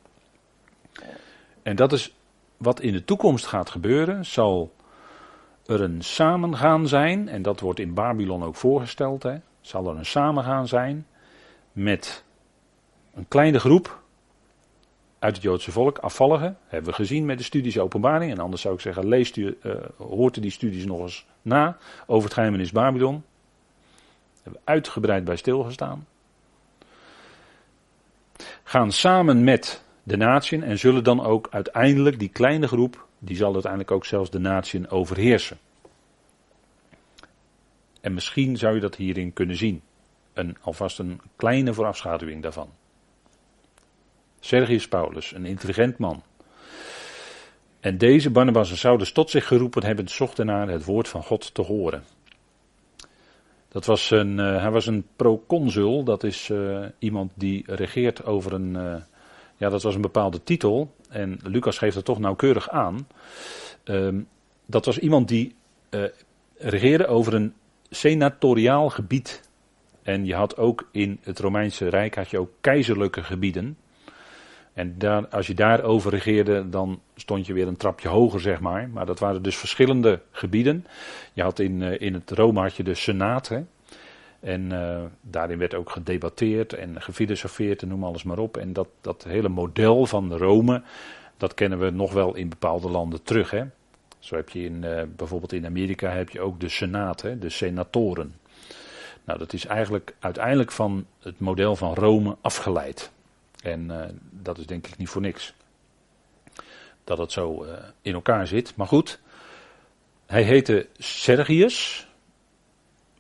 [1.64, 2.14] En dat is
[2.58, 4.26] wat in de toekomst gaat gebeuren.
[4.26, 4.74] Zal
[5.66, 10.06] er een samengaan zijn, en dat wordt in Babylon ook voorgesteld, hè, zal er een
[10.06, 11.08] samengaan zijn
[11.72, 12.24] met
[13.14, 14.02] een kleine groep
[15.20, 16.58] uit het Joodse volk, afvalligen.
[16.68, 18.32] Hebben we gezien met de studies openbaring.
[18.32, 21.78] En anders zou ik zeggen, leest u, uh, hoort u die studies nog eens na
[22.06, 23.14] over het geheimenis Babylon.
[23.14, 26.06] Daar hebben we uitgebreid bij stilgestaan
[28.64, 33.54] gaan samen met de natieën en zullen dan ook uiteindelijk die kleine groep, die zal
[33.54, 35.58] uiteindelijk ook zelfs de natieën overheersen.
[38.02, 39.82] En misschien zou je dat hierin kunnen zien.
[40.34, 42.70] Een, alvast een kleine voorafschaduwing daarvan.
[44.40, 46.24] Sergius Paulus, een intelligent man.
[47.80, 51.54] En deze Barnabas en Saulus tot zich geroepen hebben, zochten naar het woord van God
[51.54, 52.04] te horen.
[53.68, 58.54] Dat was een, uh, hij was een proconsul, dat is uh, iemand die regeert over
[58.54, 58.96] een, uh,
[59.58, 60.96] ja dat was een bepaalde titel.
[61.10, 63.08] en Lucas geeft dat toch nauwkeurig aan.
[63.84, 64.22] Ehm,
[64.66, 65.56] dat was iemand die
[65.90, 66.04] uh,
[66.58, 67.54] regeerde over een
[67.90, 69.50] senatoriaal gebied.
[70.04, 73.78] En je had ook in het Romeinse Rijk had je ook keizerlijke gebieden.
[74.74, 78.90] En daar, als je daarover regeerde, dan stond je weer een trapje hoger, zeg maar.
[78.90, 80.86] Maar dat waren dus verschillende gebieden.
[81.34, 83.48] Je had in, uh, in het Rome had je de Senaat.
[83.48, 83.62] Hè?
[84.44, 88.58] En uh, daarin werd ook gedebatteerd en gefilosofeerd en noem alles maar op.
[88.58, 90.82] En dat, dat hele model van Rome,
[91.38, 93.52] dat kennen we nog wel in bepaalde landen terug.
[93.52, 93.64] Hè?
[94.20, 97.40] Zo heb je in, uh, bijvoorbeeld in Amerika heb je ook de Senaat, hè?
[97.40, 98.36] de senatoren.
[99.24, 103.12] Nou, dat is eigenlijk uiteindelijk van het model van Rome afgeleid.
[103.62, 105.54] En uh, dat is denk ik niet voor niks.
[107.04, 107.66] Dat het zo
[108.02, 108.76] in elkaar zit.
[108.76, 109.20] Maar goed,
[110.26, 112.08] hij heette Sergius.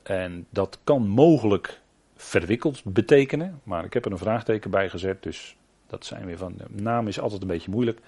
[0.03, 1.81] En dat kan mogelijk
[2.15, 5.55] verwikkeld betekenen, maar ik heb er een vraagteken bij gezet, dus
[5.87, 6.53] dat zijn weer van.
[6.57, 7.99] De naam is altijd een beetje moeilijk.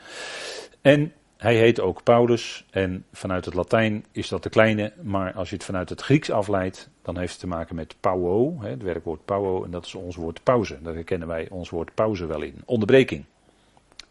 [0.81, 5.49] En hij heet ook Paulus, en vanuit het Latijn is dat de kleine, maar als
[5.49, 9.25] je het vanuit het Grieks afleidt, dan heeft het te maken met pauo, het werkwoord
[9.25, 10.81] pauo, en dat is ons woord pauze.
[10.81, 12.62] Daar herkennen wij ons woord pauze wel in.
[12.65, 13.25] Onderbreking.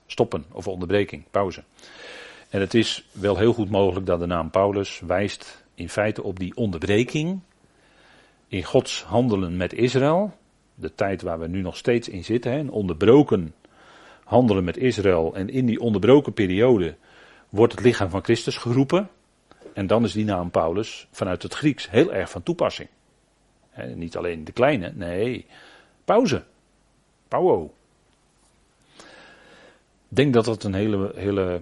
[0.06, 1.62] Stoppen of onderbreking, pauze.
[2.48, 6.38] En het is wel heel goed mogelijk dat de naam Paulus wijst in feite op
[6.38, 7.40] die onderbreking
[8.54, 10.34] in Gods handelen met Israël,
[10.74, 13.54] de tijd waar we nu nog steeds in zitten, een onderbroken
[14.24, 15.34] handelen met Israël.
[15.34, 16.96] En in die onderbroken periode
[17.48, 19.08] wordt het lichaam van Christus geroepen.
[19.72, 22.88] En dan is die naam Paulus vanuit het Grieks heel erg van toepassing.
[23.94, 25.46] niet alleen de kleine, nee,
[26.04, 26.44] pauze.
[27.28, 27.74] Pauwo.
[30.08, 31.60] Ik denk dat dat een hele, hele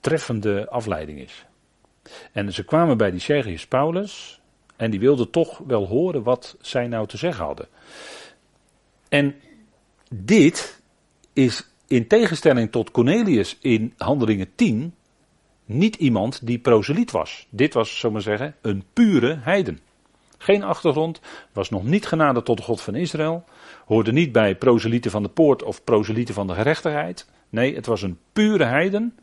[0.00, 1.46] treffende afleiding is.
[2.32, 4.37] En ze kwamen bij die Sergius Paulus,
[4.78, 7.68] en die wilden toch wel horen wat zij nou te zeggen hadden.
[9.08, 9.34] En
[10.14, 10.80] dit
[11.32, 14.94] is in tegenstelling tot Cornelius in Handelingen 10
[15.64, 17.46] niet iemand die proseliet was.
[17.50, 19.78] Dit was, zomaar zeggen, een pure heiden.
[20.38, 21.20] Geen achtergrond,
[21.52, 23.44] was nog niet genade tot de God van Israël,
[23.86, 27.28] hoorde niet bij proselieten van de poort of proselieten van de gerechtigheid.
[27.48, 29.18] Nee, het was een pure heiden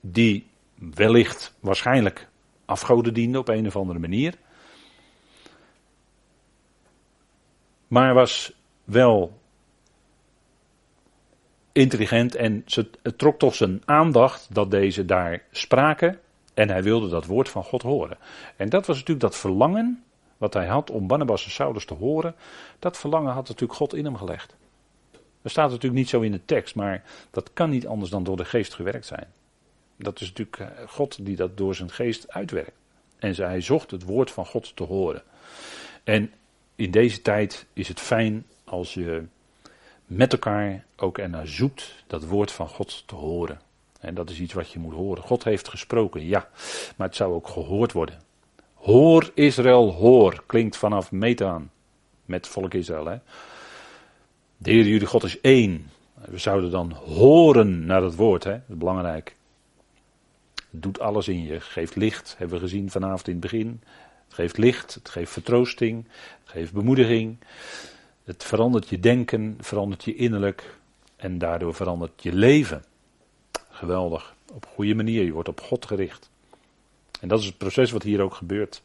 [0.00, 0.46] die
[0.94, 2.28] wellicht, waarschijnlijk
[2.64, 4.34] afgoden diende op een of andere manier.
[7.88, 8.52] Maar was
[8.84, 9.40] wel
[11.72, 12.64] intelligent en
[13.02, 16.20] het trok toch zijn aandacht dat deze daar spraken
[16.54, 18.18] en hij wilde dat woord van God horen.
[18.56, 20.04] En dat was natuurlijk dat verlangen
[20.36, 22.34] wat hij had om Barnabas en Saulus te horen.
[22.78, 24.56] Dat verlangen had natuurlijk God in hem gelegd.
[25.42, 28.36] Er staat natuurlijk niet zo in de tekst, maar dat kan niet anders dan door
[28.36, 29.26] de geest gewerkt zijn.
[30.02, 32.76] Dat is natuurlijk eh, God die dat door zijn geest uitwerkt.
[33.18, 35.22] En zij zocht het woord van God te horen.
[36.04, 36.32] En
[36.76, 39.24] in deze tijd is het fijn als je
[40.06, 43.60] met elkaar ook ernaar zoekt dat woord van God te horen.
[44.00, 45.22] En dat is iets wat je moet horen.
[45.22, 46.48] God heeft gesproken, ja,
[46.96, 48.20] maar het zou ook gehoord worden.
[48.74, 51.70] Hoor Israël, hoor, klinkt vanaf Metaan
[52.24, 53.06] met volk Israël.
[53.06, 53.16] Hè?
[54.58, 55.90] Jullie God is één.
[56.14, 58.54] We zouden dan horen naar het woord, hè?
[58.54, 59.36] is belangrijk
[60.72, 61.60] doet alles in je.
[61.60, 63.80] Geeft licht, hebben we gezien vanavond in het begin.
[64.24, 66.04] Het geeft licht, het geeft vertroosting,
[66.42, 67.36] het geeft bemoediging.
[68.24, 70.78] Het verandert je denken, verandert je innerlijk
[71.16, 72.84] en daardoor verandert je leven.
[73.70, 76.30] Geweldig, op een goede manier, je wordt op God gericht.
[77.20, 78.82] En dat is het proces wat hier ook gebeurt.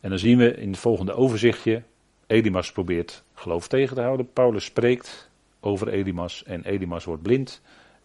[0.00, 1.82] En dan zien we in het volgende overzichtje,
[2.26, 4.32] Elimas probeert geloof tegen te houden.
[4.32, 7.60] Paulus spreekt over Elimas en Elimas wordt blind.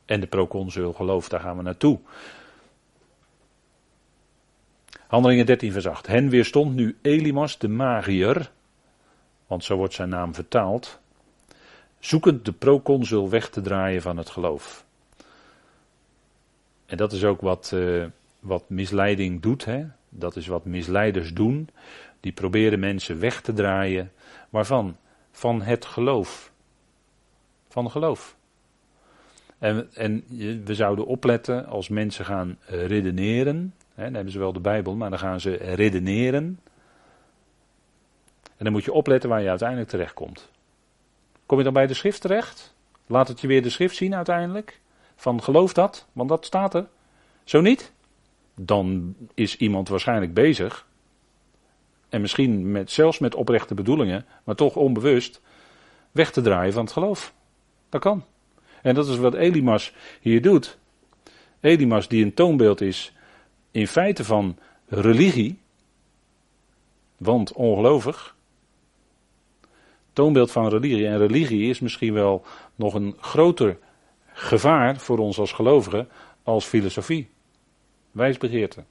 [0.05, 1.99] En de proconsul gelooft, daar gaan we naartoe.
[5.11, 6.07] Handelingen 13 vers 8.
[6.07, 8.51] Hen weerstond nu Elimas de magier,
[9.47, 10.99] want zo wordt zijn naam vertaald,
[11.99, 14.85] zoekend de proconsul weg te draaien van het geloof.
[16.85, 18.05] En dat is ook wat, uh,
[18.39, 19.65] wat misleiding doet.
[19.65, 19.85] Hè?
[20.09, 21.69] Dat is wat misleiders doen.
[22.19, 24.11] Die proberen mensen weg te draaien.
[24.49, 24.97] Waarvan?
[25.31, 26.51] Van het geloof.
[27.67, 28.35] Van geloof.
[29.57, 30.23] En, en
[30.63, 33.73] we zouden opletten als mensen gaan redeneren
[34.05, 36.59] dan hebben ze wel de Bijbel, maar dan gaan ze redeneren.
[38.57, 40.49] En dan moet je opletten waar je uiteindelijk terechtkomt.
[41.45, 42.75] Kom je dan bij de schrift terecht?
[43.07, 44.79] Laat het je weer de schrift zien uiteindelijk.
[45.15, 46.87] Van geloof dat, want dat staat er.
[47.43, 47.91] Zo niet?
[48.55, 50.87] Dan is iemand waarschijnlijk bezig.
[52.09, 55.41] En misschien met, zelfs met oprechte bedoelingen, maar toch onbewust,
[56.11, 57.33] weg te draaien van het geloof.
[57.89, 58.23] Dat kan.
[58.81, 60.77] En dat is wat Elimas hier doet.
[61.59, 63.13] Elimas die een toonbeeld is
[63.71, 64.57] in feite van
[64.87, 65.59] religie,
[67.17, 68.35] want ongelovig,
[70.13, 71.07] toonbeeld van religie.
[71.07, 72.45] En religie is misschien wel
[72.75, 73.77] nog een groter
[74.33, 76.09] gevaar voor ons als gelovigen
[76.43, 77.29] als filosofie.
[78.11, 78.83] Wijsbegeerte.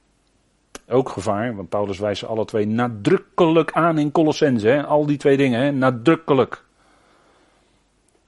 [0.87, 4.85] Ook gevaar, want Paulus wijst ze alle twee nadrukkelijk aan in Colossense.
[4.85, 5.71] Al die twee dingen, hè?
[5.71, 6.63] nadrukkelijk.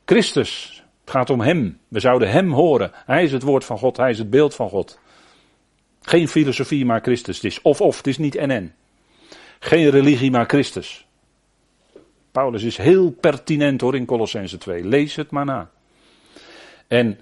[0.06, 1.80] Christus, het gaat om Hem.
[1.88, 2.91] We zouden Hem horen.
[2.93, 4.99] Hij is het woord van God, Hij is het beeld van God.
[6.06, 7.36] Geen filosofie, maar Christus.
[7.36, 8.76] Het is of-of, het is niet en-en.
[9.60, 11.06] Geen religie, maar Christus.
[12.32, 14.84] Paulus is heel pertinent hoor in Colossense 2.
[14.84, 15.70] Lees het maar na.
[16.88, 17.20] En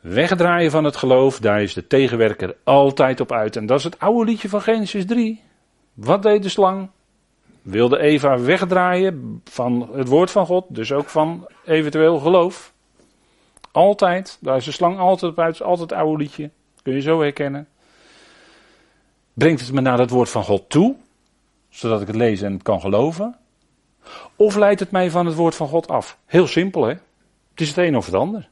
[0.00, 3.56] wegdraaien van het geloof, daar is de tegenwerker altijd op uit.
[3.56, 5.42] En dat is het oude liedje van Genesis 3.
[5.94, 6.90] Wat deed de slang?
[7.62, 12.72] Wilde Eva wegdraaien van het woord van God, dus ook van eventueel geloof.
[13.72, 16.50] Altijd, daar is de slang altijd op uit, altijd het oude liedje.
[16.82, 17.68] Kun je zo herkennen.
[19.32, 20.96] Brengt het me naar het woord van God toe,
[21.68, 23.36] zodat ik het lees en het kan geloven?
[24.36, 26.18] Of leidt het mij van het woord van God af?
[26.26, 26.94] Heel simpel hè.
[27.50, 28.48] Het is het een of het ander.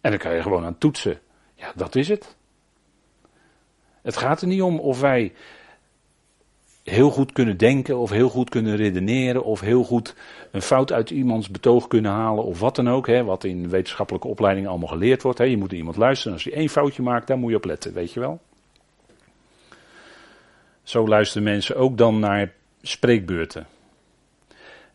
[0.00, 1.20] En dan kan je gewoon aan toetsen.
[1.54, 2.36] Ja, dat is het.
[4.02, 5.32] Het gaat er niet om of wij
[6.82, 10.14] heel goed kunnen denken, of heel goed kunnen redeneren, of heel goed
[10.50, 14.28] een fout uit iemands betoog kunnen halen, of wat dan ook, hè, wat in wetenschappelijke
[14.28, 15.38] opleidingen allemaal geleerd wordt.
[15.38, 15.44] Hè.
[15.44, 18.12] Je moet iemand luisteren, als hij één foutje maakt, daar moet je op letten, weet
[18.12, 18.40] je wel.
[20.86, 23.66] Zo luisteren mensen ook dan naar spreekbeurten.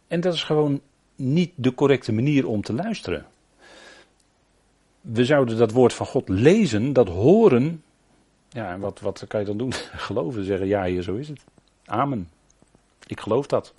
[0.08, 0.82] En dat is gewoon
[1.16, 3.26] niet de correcte manier om te luisteren.
[5.02, 7.84] We zouden dat woord van God lezen, dat horen.
[8.50, 9.74] Ja, en wat, wat kan je dan doen?
[10.08, 11.44] Geloven, zeggen ja, hier zo is het.
[11.86, 12.30] Amen.
[13.08, 13.74] Ik geloof dat.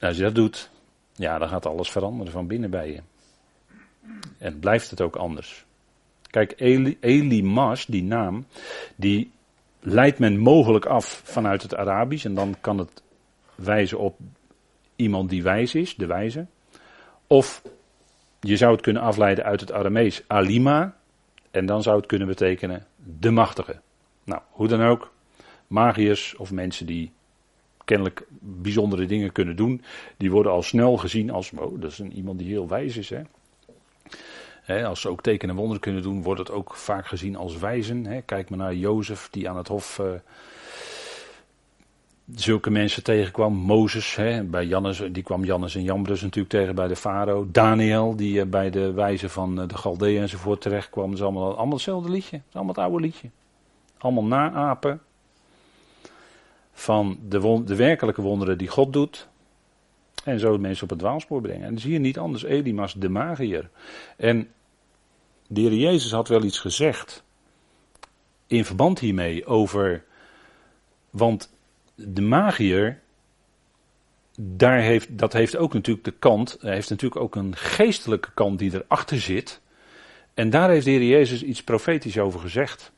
[0.00, 0.70] als je dat doet,
[1.12, 3.00] ja, dan gaat alles veranderen van binnen bij je.
[4.38, 5.64] En blijft het ook anders.
[6.30, 8.46] Kijk, Eli, Elimas, die naam,
[8.96, 9.32] die
[9.86, 12.24] leidt men mogelijk af vanuit het Arabisch.
[12.24, 13.02] En dan kan het
[13.54, 14.18] wijzen op
[14.96, 16.46] iemand die wijs is, de wijze.
[17.26, 17.62] Of
[18.40, 20.96] je zou het kunnen afleiden uit het Aramees alima.
[21.50, 22.86] En dan zou het kunnen betekenen
[23.18, 23.80] de machtige.
[24.24, 25.12] Nou, hoe dan ook.
[25.66, 27.12] Magiërs of mensen die
[27.84, 29.82] kennelijk bijzondere dingen kunnen doen.
[30.16, 33.10] Die worden al snel gezien als, oh, dat is een, iemand die heel wijs is.
[33.10, 33.22] Hè.
[34.66, 38.24] Als ze ook tekenen en wonderen kunnen doen, wordt het ook vaak gezien als wijzen.
[38.24, 40.06] Kijk maar naar Jozef, die aan het hof uh,
[42.34, 43.54] zulke mensen tegenkwam.
[43.54, 47.48] Mozes, bij Jannes, die kwam Jannes en Jambres natuurlijk tegen bij de farao.
[47.50, 51.06] Daniel, die uh, bij de wijze van uh, de Galdeën enzovoort terecht kwam.
[51.06, 52.36] Dat is allemaal, allemaal hetzelfde liedje.
[52.36, 53.30] Dat is allemaal het oude liedje.
[53.98, 55.00] Allemaal naapen
[56.72, 59.28] van de, de werkelijke wonderen die God doet.
[60.24, 61.62] En zo mensen op het dwaalspoor brengen.
[61.62, 63.70] En dan zie je niet anders Elimas de magier.
[64.16, 64.48] En
[65.46, 67.24] de heer Jezus had wel iets gezegd.
[68.46, 70.04] In verband hiermee over.
[71.10, 71.52] Want
[71.94, 73.02] de magier.
[74.40, 76.56] Daar heeft, dat heeft ook natuurlijk de kant.
[76.60, 79.60] heeft natuurlijk ook een geestelijke kant die erachter zit.
[80.34, 82.92] En daar heeft de heer Jezus iets profetisch over gezegd.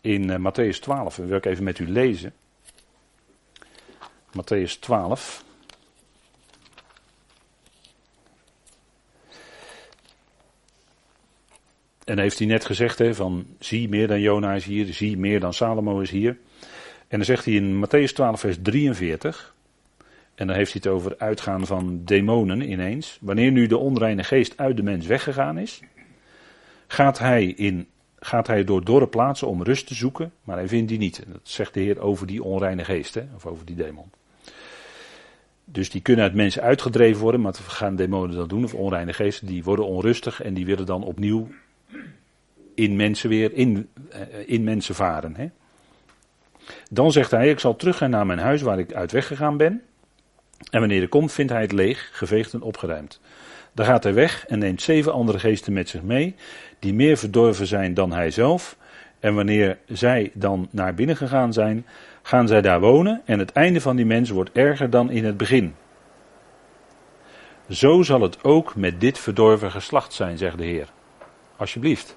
[0.00, 1.16] In uh, Matthäus 12.
[1.16, 2.34] Dat wil ik even met u lezen.
[4.36, 5.44] Matthäus 12.
[12.12, 15.40] En heeft hij net gezegd, hè, van zie meer dan Jona is hier, zie meer
[15.40, 16.36] dan Salomo is hier.
[17.08, 19.54] En dan zegt hij in Matthäus 12, vers 43.
[20.34, 23.18] En dan heeft hij het over uitgaan van demonen ineens.
[23.20, 25.80] Wanneer nu de onreine geest uit de mens weggegaan is,
[26.86, 27.86] gaat hij, in,
[28.18, 31.22] gaat hij door dorre plaatsen om rust te zoeken, maar hij vindt die niet.
[31.28, 34.10] Dat zegt de Heer over die onreine geest, hè, of over die demon.
[35.64, 39.46] Dus die kunnen uit mensen uitgedreven worden, maar gaan demonen dan doen, of onreine geesten,
[39.46, 41.48] die worden onrustig en die willen dan opnieuw
[42.74, 45.36] in mensen weer, in, eh, in mensen varen.
[45.36, 45.50] Hè?
[46.90, 49.82] Dan zegt hij, ik zal teruggaan naar mijn huis waar ik uit weggegaan ben.
[50.70, 53.20] En wanneer hij komt, vindt hij het leeg, geveegd en opgeruimd.
[53.72, 56.34] Dan gaat hij weg en neemt zeven andere geesten met zich mee,
[56.78, 58.76] die meer verdorven zijn dan hij zelf.
[59.20, 61.86] En wanneer zij dan naar binnen gegaan zijn,
[62.22, 65.36] gaan zij daar wonen en het einde van die mens wordt erger dan in het
[65.36, 65.74] begin.
[67.68, 70.88] Zo zal het ook met dit verdorven geslacht zijn, zegt de Heer.
[71.62, 72.16] Alsjeblieft.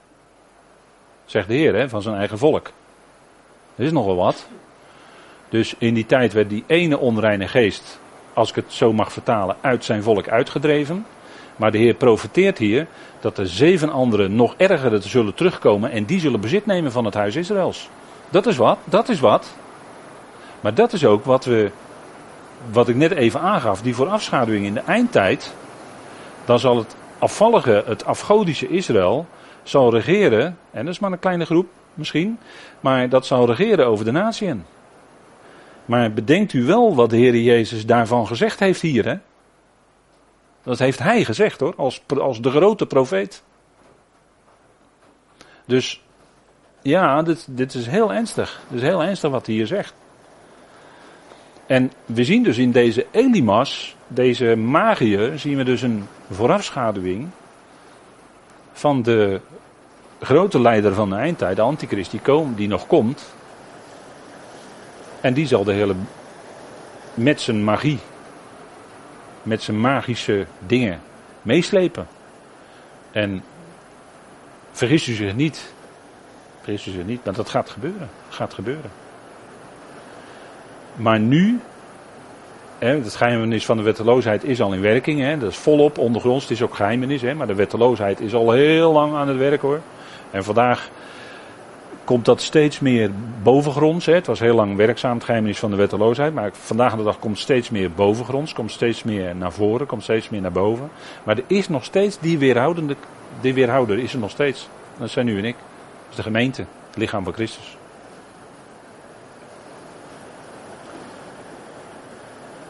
[1.25, 2.71] Zegt de Heer hè, van zijn eigen volk.
[3.75, 4.47] Dat is nogal wat.
[5.49, 7.99] Dus in die tijd werd die ene onreine geest,
[8.33, 11.05] als ik het zo mag vertalen, uit zijn volk uitgedreven.
[11.55, 12.87] Maar de Heer profeteert hier
[13.19, 17.13] dat er zeven anderen nog erger zullen terugkomen en die zullen bezit nemen van het
[17.13, 17.89] huis Israëls.
[18.29, 19.55] Dat is wat, dat is wat.
[20.61, 21.71] Maar dat is ook wat we,
[22.71, 25.53] wat ik net even aangaf, die voorafschaduwing in de eindtijd.
[26.45, 29.27] Dan zal het afvallige, het afgodische Israël,
[29.69, 32.39] zal regeren, en dat is maar een kleine groep misschien,
[32.79, 34.65] maar dat zal regeren over de natieën.
[35.85, 39.15] Maar bedenkt u wel wat de Heer Jezus daarvan gezegd heeft hier, hè?
[40.63, 43.43] Dat heeft hij gezegd hoor, als, als de grote profeet.
[45.65, 46.01] Dus
[46.81, 48.61] ja, dit, dit is heel ernstig.
[48.67, 49.93] Dit is heel ernstig wat hij hier zegt.
[51.65, 57.27] En we zien dus in deze Elimas, deze magiër, zien we dus een voorafschaduwing
[58.75, 59.41] van de
[60.21, 62.21] grote leider van de eindtijd, de antichrist, die,
[62.55, 63.33] die nog komt.
[65.21, 65.95] En die zal de hele,
[67.13, 67.99] met zijn magie,
[69.43, 71.01] met zijn magische dingen
[71.41, 72.07] meeslepen.
[73.11, 73.43] En
[74.71, 75.73] vergis u zich niet,
[76.61, 78.91] vergis u zich niet, want dat gaat gebeuren, gaat gebeuren.
[80.95, 81.59] Maar nu,
[82.79, 86.43] hè, het geheimenis van de wetteloosheid is al in werking, hè, dat is volop ondergronds,
[86.43, 89.61] het is ook geheimenis, hè, maar de wetteloosheid is al heel lang aan het werk
[89.61, 89.79] hoor.
[90.31, 90.89] En vandaag
[92.05, 93.11] komt dat steeds meer
[93.43, 94.05] bovengronds.
[94.05, 94.13] Hè.
[94.13, 96.33] Het was heel lang werkzaam, het geheimenis van de wetteloosheid.
[96.33, 100.29] Maar vandaag de dag komt steeds meer bovengronds, komt steeds meer naar voren, komt steeds
[100.29, 100.89] meer naar boven.
[101.23, 102.95] Maar er is nog steeds die weerhoudende,
[103.41, 104.69] die weerhouder is er nog steeds.
[104.97, 105.55] Dat zijn u en ik.
[105.55, 107.77] Dat is de gemeente, het lichaam van Christus.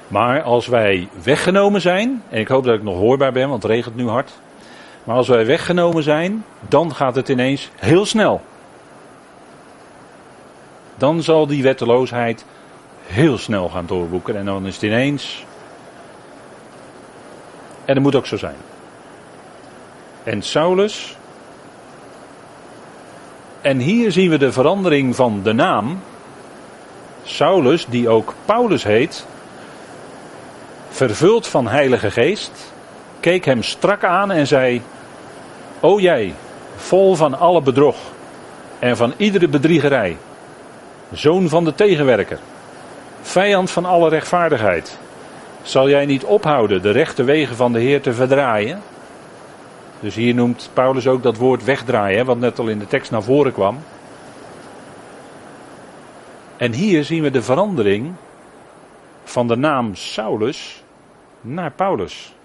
[0.08, 3.72] Maar als wij weggenomen zijn, en ik hoop dat ik nog hoorbaar ben, want het
[3.72, 4.32] regent nu hard.
[5.04, 8.42] Maar als wij weggenomen zijn, dan gaat het ineens heel snel.
[10.98, 12.46] Dan zal die wetteloosheid
[13.06, 15.46] heel snel gaan doorboeken en dan is het ineens.
[17.86, 18.56] En dat moet ook zo zijn.
[20.24, 21.18] En Saulus.
[23.62, 26.00] En hier zien we de verandering van de naam.
[27.24, 29.26] Saulus, die ook Paulus heet,
[30.96, 32.74] vervuld van Heilige Geest,
[33.20, 34.82] keek hem strak aan en zei:
[35.80, 36.34] O jij,
[36.76, 37.96] vol van alle bedrog
[38.80, 40.18] en van iedere bedriegerij,
[41.12, 42.40] zoon van de tegenwerker,
[43.22, 44.98] vijand van alle rechtvaardigheid,
[45.62, 48.82] zal jij niet ophouden de rechte wegen van de Heer te verdraaien?
[50.00, 53.24] Dus hier noemt Paulus ook dat woord wegdraaien, wat net al in de tekst naar
[53.24, 53.80] voren kwam.
[56.58, 58.14] En hier zien we de verandering
[59.24, 60.84] van de naam Saulus
[61.46, 62.36] naar Paulus.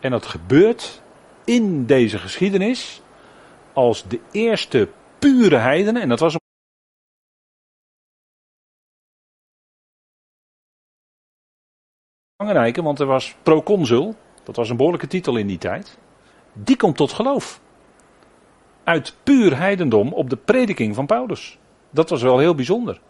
[0.00, 1.02] En dat gebeurt
[1.44, 3.02] in deze geschiedenis
[3.72, 4.88] als de eerste
[5.18, 6.36] pure heidenen, en dat was
[12.36, 15.98] belangrijke, want er was proconsul, dat was een behoorlijke titel in die tijd,
[16.52, 17.60] die komt tot geloof.
[18.84, 21.58] Uit puur heidendom op de prediking van Paulus.
[21.90, 23.00] Dat was wel heel bijzonder.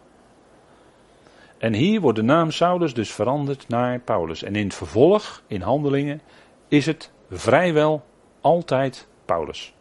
[1.63, 4.43] En hier wordt de naam Saulus dus veranderd naar Paulus.
[4.43, 6.21] En in het vervolg, in handelingen,
[6.67, 8.03] is het vrijwel
[8.41, 9.73] altijd Paulus.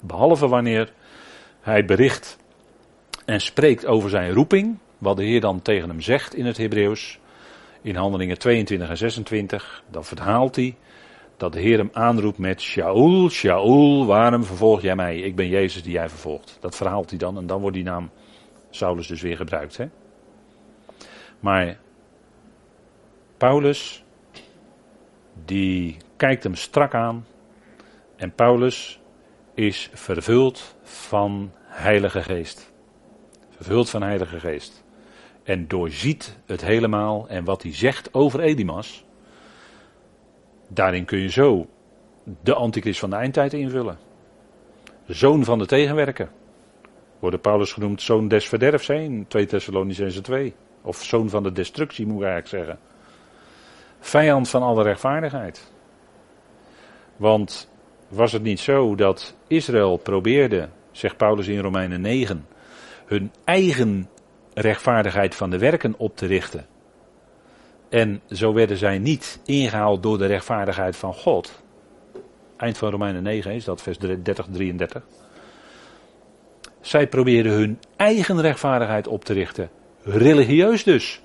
[0.00, 0.92] Behalve wanneer
[1.60, 2.38] hij bericht
[3.24, 7.18] en spreekt over zijn roeping, wat de Heer dan tegen hem zegt in het Hebreeuws,
[7.82, 10.76] in handelingen 22 en 26, dan verhaalt hij
[11.36, 15.18] dat de Heer hem aanroept met Shaul, Shaul, waarom vervolg jij mij?
[15.18, 16.58] Ik ben Jezus die jij vervolgt.
[16.60, 18.10] Dat verhaalt hij dan en dan wordt die naam
[18.70, 19.76] Saulus dus weer gebruikt.
[19.76, 19.86] Hè?
[21.40, 21.78] Maar
[23.36, 24.04] Paulus,
[25.44, 27.26] die kijkt hem strak aan.
[28.16, 29.00] En Paulus
[29.54, 32.72] is vervuld van Heilige Geest.
[33.50, 34.84] Vervuld van Heilige Geest.
[35.42, 37.28] En doorziet het helemaal.
[37.28, 39.04] En wat hij zegt over Edimas.
[40.68, 41.66] Daarin kun je zo
[42.42, 43.98] de antichrist van de eindtijd invullen.
[45.06, 46.28] Zoon van de tegenwerker.
[47.18, 50.54] Wordt Paulus genoemd zoon des verderfs in 2 Thessalonicense 2.
[50.86, 52.84] Of zoon van de destructie moet ik eigenlijk zeggen.
[54.00, 55.72] Vijand van alle rechtvaardigheid.
[57.16, 57.70] Want
[58.08, 62.46] was het niet zo dat Israël probeerde, zegt Paulus in Romeinen 9,
[63.06, 64.08] hun eigen
[64.54, 66.66] rechtvaardigheid van de werken op te richten.
[67.88, 71.62] En zo werden zij niet ingehaald door de rechtvaardigheid van God.
[72.56, 75.02] Eind van Romeinen 9 is dat, vers 30, 33.
[76.80, 79.70] Zij probeerden hun eigen rechtvaardigheid op te richten.
[80.08, 81.22] Religieus dus.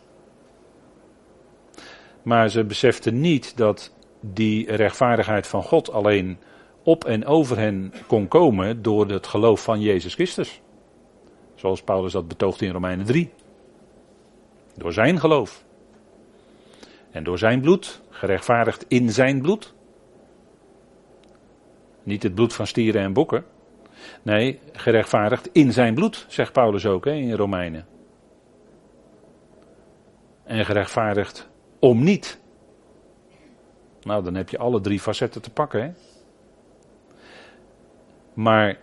[2.21, 6.39] Maar ze beseften niet dat die rechtvaardigheid van God alleen
[6.83, 10.61] op en over hen kon komen door het geloof van Jezus Christus.
[11.55, 13.31] Zoals Paulus dat betoogt in Romeinen 3.
[14.75, 15.63] Door zijn geloof.
[17.11, 19.73] En door zijn bloed, gerechtvaardigd in zijn bloed.
[22.03, 23.45] Niet het bloed van stieren en bokken.
[24.21, 27.91] Nee, gerechtvaardigd in zijn bloed, zegt Paulus ook hè, in Romeinen
[30.43, 32.39] en gerechtvaardigd om niet.
[34.01, 35.83] Nou, dan heb je alle drie facetten te pakken.
[35.83, 35.91] Hè?
[38.33, 38.77] Maar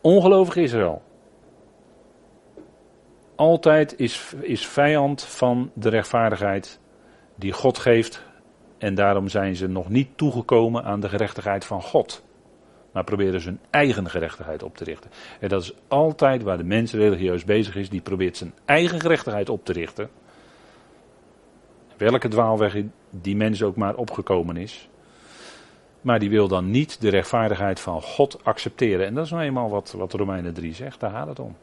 [0.00, 1.02] ongelovig Israël.
[3.34, 6.80] Altijd is, is vijand van de rechtvaardigheid
[7.34, 8.26] die God geeft
[8.78, 12.24] En daarom zijn ze nog niet toegekomen aan de gerechtigheid van God.
[12.98, 15.10] Maar proberen ze hun eigen gerechtigheid op te richten.
[15.40, 17.88] En dat is altijd waar de mens religieus bezig is.
[17.88, 20.10] Die probeert zijn eigen gerechtigheid op te richten.
[21.96, 22.76] Welke dwaalweg
[23.10, 24.88] die mens ook maar opgekomen is.
[26.00, 29.06] Maar die wil dan niet de rechtvaardigheid van God accepteren.
[29.06, 31.00] En dat is nou eenmaal wat, wat Romeinen 3 zegt.
[31.00, 31.56] Daar gaat het om.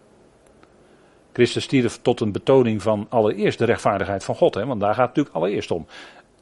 [1.34, 4.54] Christus stierf tot een betoning van allereerst de rechtvaardigheid van God.
[4.54, 5.88] Hè, want daar gaat het natuurlijk allereerst om.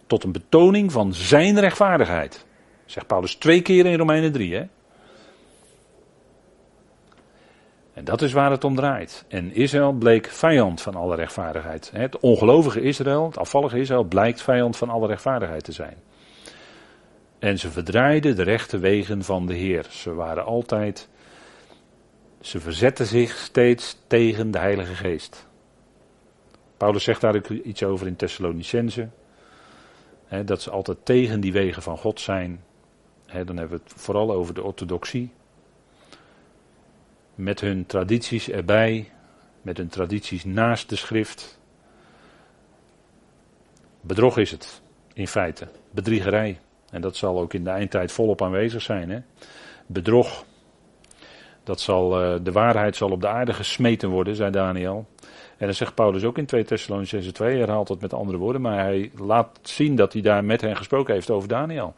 [0.08, 2.46] Tot een betoning van zijn rechtvaardigheid.
[2.86, 4.56] Zegt Paulus twee keer in Romeinen 3.
[4.56, 4.64] Hè?
[7.94, 9.26] En dat is waar het om draait.
[9.28, 11.92] En Israël bleek vijand van alle rechtvaardigheid.
[11.94, 15.98] Het ongelovige Israël, het afvallige Israël, blijkt vijand van alle rechtvaardigheid te zijn.
[17.40, 19.86] En ze verdraaiden de rechte wegen van de Heer.
[19.90, 21.10] Ze waren altijd,
[22.42, 25.48] ze verzetten zich steeds tegen de Heilige Geest.
[26.78, 29.10] Paulus zegt daar ook iets over in Thessalonicense.
[30.46, 32.64] dat ze altijd tegen die wegen van God zijn.
[33.26, 35.32] dan hebben we het vooral over de orthodoxie
[37.36, 39.12] met hun tradities erbij,
[39.62, 41.60] met hun tradities naast de schrift.
[44.02, 44.82] Bedrog is het,
[45.14, 45.68] in feite.
[45.92, 46.60] Bedriegerij.
[46.90, 49.10] En dat zal ook in de eindtijd volop aanwezig zijn.
[49.10, 49.20] Hè?
[49.86, 50.46] Bedrog.
[51.64, 55.06] Dat zal, eh, de waarheid zal op de aarde gesmeten worden, zei Daniel.
[55.58, 57.50] En dat zegt Paulus ook in 2 Thessalonicense 2.
[57.50, 60.76] Hij herhaalt het met andere woorden, maar hij laat zien dat hij daar met hen
[60.76, 61.94] gesproken heeft over Daniel.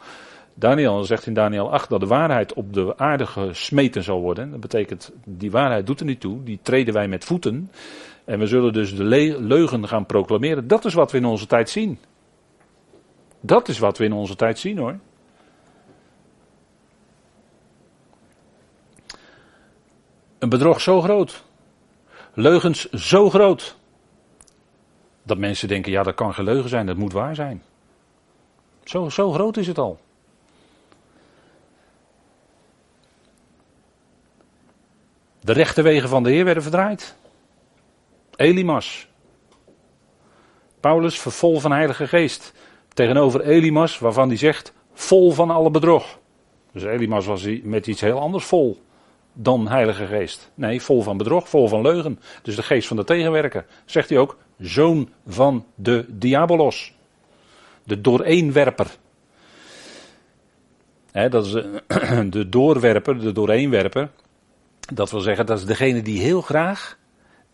[0.57, 4.51] Daniel zegt in Daniel 8 dat de waarheid op de aarde gesmeten zal worden.
[4.51, 7.71] Dat betekent, die waarheid doet er niet toe, die treden wij met voeten.
[8.25, 9.03] En we zullen dus de
[9.39, 10.67] leugen gaan proclameren.
[10.67, 11.99] Dat is wat we in onze tijd zien.
[13.41, 14.99] Dat is wat we in onze tijd zien hoor.
[20.39, 21.43] Een bedrog zo groot.
[22.33, 23.77] Leugens zo groot.
[25.23, 27.63] Dat mensen denken, ja dat kan geen leugen zijn, dat moet waar zijn.
[28.83, 29.99] Zo, zo groot is het al.
[35.45, 37.15] De rechte wegen van de Heer werden verdraaid.
[38.35, 39.07] Elimas.
[40.79, 42.53] Paulus vervol van Heilige Geest.
[42.93, 46.19] Tegenover Elimas, waarvan hij zegt, vol van alle bedrog.
[46.71, 48.81] Dus Elimas was met iets heel anders vol
[49.33, 50.51] dan Heilige Geest.
[50.53, 52.19] Nee, vol van bedrog, vol van leugen.
[52.41, 53.65] Dus de geest van de tegenwerker.
[53.85, 56.93] Zegt hij ook, zoon van de diabolos.
[57.83, 58.87] De dooreenwerper.
[61.11, 61.51] He, dat is
[62.37, 64.09] de doorwerper, de dooreenwerper.
[64.93, 66.97] Dat wil zeggen, dat is degene die heel graag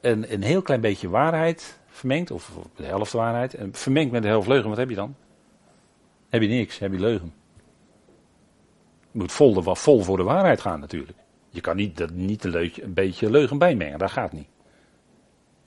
[0.02, 4.28] een, een heel klein beetje waarheid vermengt, of de helft waarheid, en vermengt met de
[4.28, 4.70] helft leugen.
[4.70, 5.16] Wat heb je dan?
[6.30, 7.34] Heb je niks, heb je leugen.
[9.12, 11.18] Je moet vol, de, vol voor de waarheid gaan natuurlijk.
[11.50, 14.48] Je kan niet, dat, niet een, een beetje leugen bijmengen, dat gaat niet.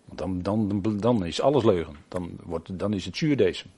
[0.05, 1.97] Want dan, dan, dan is alles leugen.
[2.09, 3.71] Dan, wordt, dan is het zuurdesem.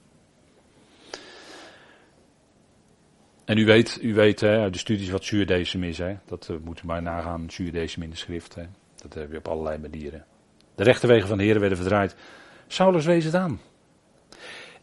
[3.47, 5.99] En u weet, u weet hè, uit de studies wat zuurdesem is.
[5.99, 6.17] Hè?
[6.25, 8.57] Dat uh, moet u maar nagaan, zuurdesem in de schrift.
[8.97, 10.25] Dat heb je op allerlei manieren.
[10.75, 12.17] De rechterwegen van de Heer werden verdraaid.
[12.67, 13.61] Saulus wees het aan.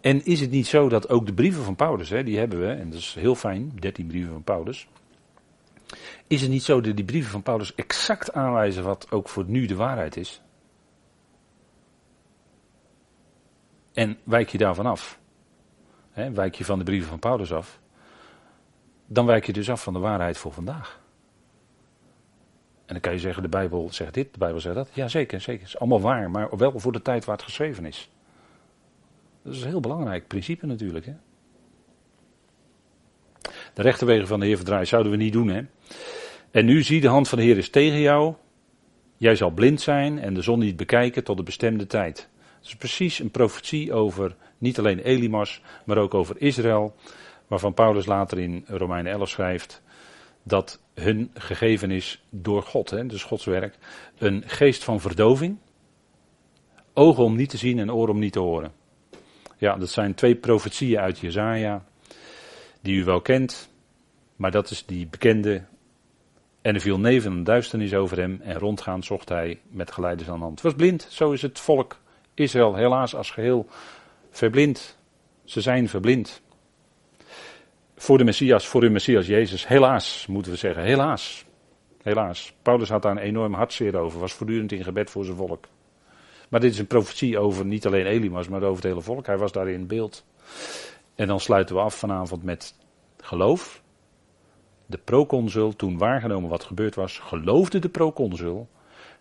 [0.02, 2.68] En is het niet zo dat ook de brieven van Paulus, hè, die hebben we,
[2.68, 4.88] en dat is heel fijn, 13 brieven van Paulus.
[6.28, 9.66] Is het niet zo dat die brieven van Paulus exact aanwijzen wat ook voor nu
[9.66, 10.42] de waarheid is?
[13.94, 15.20] En wijk je daarvan af?
[16.12, 17.82] Hè, wijk je van de brieven van Paulus af?
[19.14, 21.02] Dan wijk je dus af van de waarheid voor vandaag.
[22.86, 24.90] En dan kan je zeggen, de Bijbel zegt dit, de Bijbel zegt dat.
[24.94, 25.62] Ja, zeker, zeker.
[25.62, 28.10] Het is allemaal waar, maar wel voor de tijd waar het geschreven is.
[29.44, 31.06] Dat is een heel belangrijk principe natuurlijk.
[31.06, 31.14] Hè?
[33.74, 35.48] De rechterwegen van de Heer verdraaien zouden we niet doen.
[35.48, 35.62] Hè?
[36.52, 38.34] En nu zie de hand van de Heer is tegen jou.
[39.18, 42.30] Jij zal blind zijn en de zon niet bekijken tot de bestemde tijd.
[42.58, 46.96] Het is precies een profetie over niet alleen Elimas, maar ook over Israël
[47.54, 49.82] waarvan Paulus later in Romeinen 11 schrijft
[50.44, 53.78] dat hun gegeven is door God, hè, dus Gods werk,
[54.18, 55.58] een geest van verdoving,
[56.94, 58.72] ogen om niet te zien en oren om niet te horen.
[59.58, 61.84] Ja, dat zijn twee profetieën uit Jezaja,
[62.82, 63.70] die u wel kent,
[64.36, 65.64] maar dat is die bekende
[66.62, 70.38] en er viel neven en duisternis over hem en rondgaan zocht hij met geleiders aan
[70.38, 70.62] de hand.
[70.62, 71.98] Was blind, zo is het volk
[72.34, 73.68] Israël helaas als geheel
[74.30, 74.98] verblind.
[75.44, 76.42] Ze zijn verblind
[78.04, 79.68] voor de Messias, voor hun Messias Jezus.
[79.68, 80.84] Helaas, moeten we zeggen.
[80.84, 81.46] Helaas.
[82.02, 82.54] Helaas.
[82.62, 84.20] Paulus had daar een enorm hartzeer over.
[84.20, 85.68] Was voortdurend in gebed voor zijn volk.
[86.50, 89.26] Maar dit is een profetie over niet alleen Elimas, maar over het hele volk.
[89.26, 90.26] Hij was daar in beeld.
[91.16, 92.76] En dan sluiten we af vanavond met
[93.18, 93.82] geloof.
[94.86, 98.68] De proconsul, toen waargenomen wat gebeurd was, geloofde de proconsul.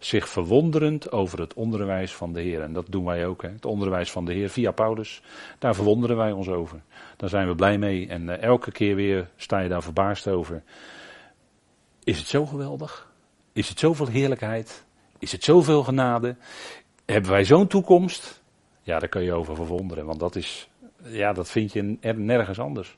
[0.05, 2.63] Zich verwonderend over het onderwijs van de Heer.
[2.63, 3.49] En dat doen wij ook, hè?
[3.49, 5.23] het onderwijs van de Heer via Paulus.
[5.59, 6.81] Daar verwonderen wij ons over.
[7.17, 10.63] Daar zijn we blij mee en eh, elke keer weer sta je daar verbaasd over.
[12.05, 13.11] Is het zo geweldig?
[13.53, 14.85] Is het zoveel heerlijkheid?
[15.19, 16.37] Is het zoveel genade?
[17.05, 18.43] Hebben wij zo'n toekomst?
[18.83, 20.69] Ja, daar kun je over verwonderen, want dat is,
[21.03, 22.97] ja, dat vind je nergens anders.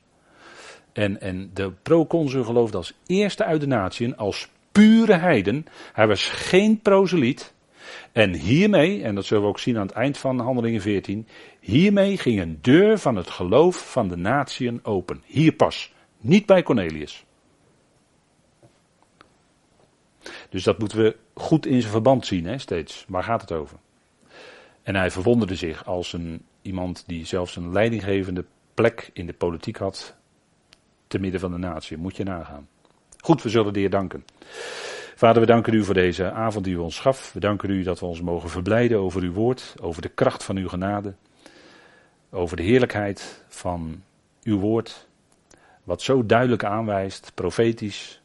[0.93, 5.65] En, en de proconsul geloofde als eerste uit de natie, als pure heiden.
[5.93, 7.53] Hij was geen proseliet.
[8.11, 11.27] En hiermee, en dat zullen we ook zien aan het eind van Handelingen 14,
[11.59, 15.23] hiermee ging een deur van het geloof van de natieën open.
[15.25, 17.25] Hier pas, niet bij Cornelius.
[20.49, 23.05] Dus dat moeten we goed in zijn verband zien, hè, steeds.
[23.07, 23.77] Waar gaat het over?
[24.83, 29.77] En hij verwonderde zich als een, iemand die zelfs een leidinggevende plek in de politiek
[29.77, 30.15] had,
[31.07, 31.97] te midden van de natie.
[31.97, 32.67] Moet je nagaan.
[33.25, 34.25] Goed, we zullen de Heer danken.
[35.15, 37.33] Vader, we danken u voor deze avond die u ons gaf.
[37.33, 40.57] We danken u dat we ons mogen verblijden over uw woord, over de kracht van
[40.57, 41.13] uw genade,
[42.29, 44.03] over de heerlijkheid van
[44.43, 45.07] uw woord,
[45.83, 48.21] wat zo duidelijk aanwijst, profetisch.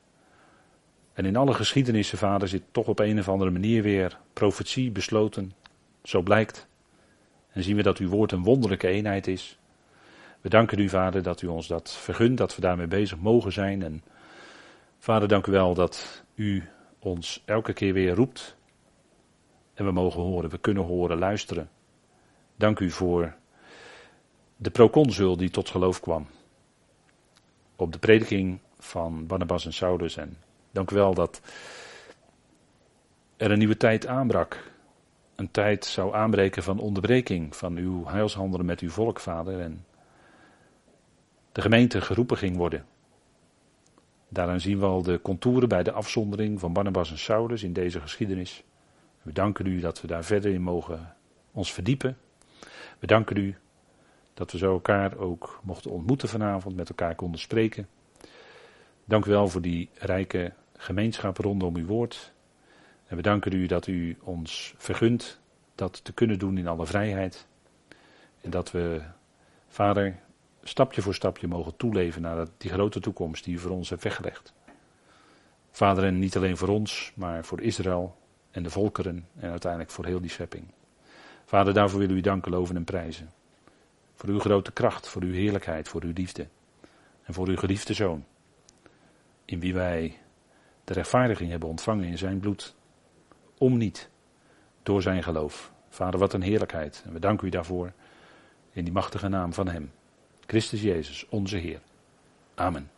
[1.13, 5.53] En in alle geschiedenissen, Vader, zit toch op een of andere manier weer profetie besloten.
[6.03, 6.67] Zo blijkt.
[7.53, 9.59] En zien we dat uw woord een wonderlijke eenheid is.
[10.41, 13.83] We danken u, Vader, dat u ons dat vergunt, dat we daarmee bezig mogen zijn.
[13.83, 14.03] En
[15.03, 18.57] Vader, dank u wel dat u ons elke keer weer roept.
[19.75, 21.71] En we mogen horen, we kunnen horen, luisteren.
[22.57, 23.35] Dank u voor
[24.57, 26.27] de proconsul die tot geloof kwam.
[27.77, 30.17] Op de prediking van Barnabas en Saulus.
[30.17, 30.37] En
[30.71, 31.41] dank u wel dat
[33.37, 34.73] er een nieuwe tijd aanbrak.
[35.35, 39.61] Een tijd zou aanbreken van onderbreking van uw heilshandelen met uw volk, vader.
[39.61, 39.85] En
[41.53, 42.87] de gemeente geroepen ging worden.
[44.33, 48.01] Daaraan zien we al de contouren bij de afzondering van Barnabas en Saulus in deze
[48.01, 48.65] geschiedenis.
[49.23, 51.15] We danken u dat we daar verder in mogen
[51.53, 52.17] ons verdiepen.
[52.99, 53.57] We danken u
[54.35, 57.89] dat we zo elkaar ook mochten ontmoeten vanavond, met elkaar konden spreken.
[59.05, 62.33] Dank u wel voor die rijke gemeenschap rondom uw woord.
[63.07, 65.41] En we danken u dat u ons vergunt
[65.75, 67.47] dat te kunnen doen in alle vrijheid.
[68.41, 69.03] En dat we,
[69.69, 70.19] Vader,
[70.63, 74.53] stapje voor stapje mogen toeleven naar die grote toekomst die u voor ons hebt weggelegd.
[75.71, 78.17] Vader, en niet alleen voor ons, maar voor Israël
[78.51, 80.65] en de volkeren en uiteindelijk voor heel die schepping.
[81.45, 83.31] Vader, daarvoor willen we u danken, loven en prijzen.
[84.15, 86.47] Voor uw grote kracht, voor uw heerlijkheid, voor uw liefde.
[87.23, 88.25] En voor uw geliefde zoon.
[89.45, 90.19] In wie wij
[90.85, 92.75] de rechtvaardiging hebben ontvangen in zijn bloed.
[93.59, 94.11] Om niet,
[94.83, 95.73] door zijn geloof.
[95.89, 97.03] Vader, wat een heerlijkheid.
[97.07, 97.93] En we danken u daarvoor
[98.73, 99.93] in die machtige naam van hem.
[100.51, 101.81] Christus Jezus, onze Heer.
[102.55, 102.91] Amen.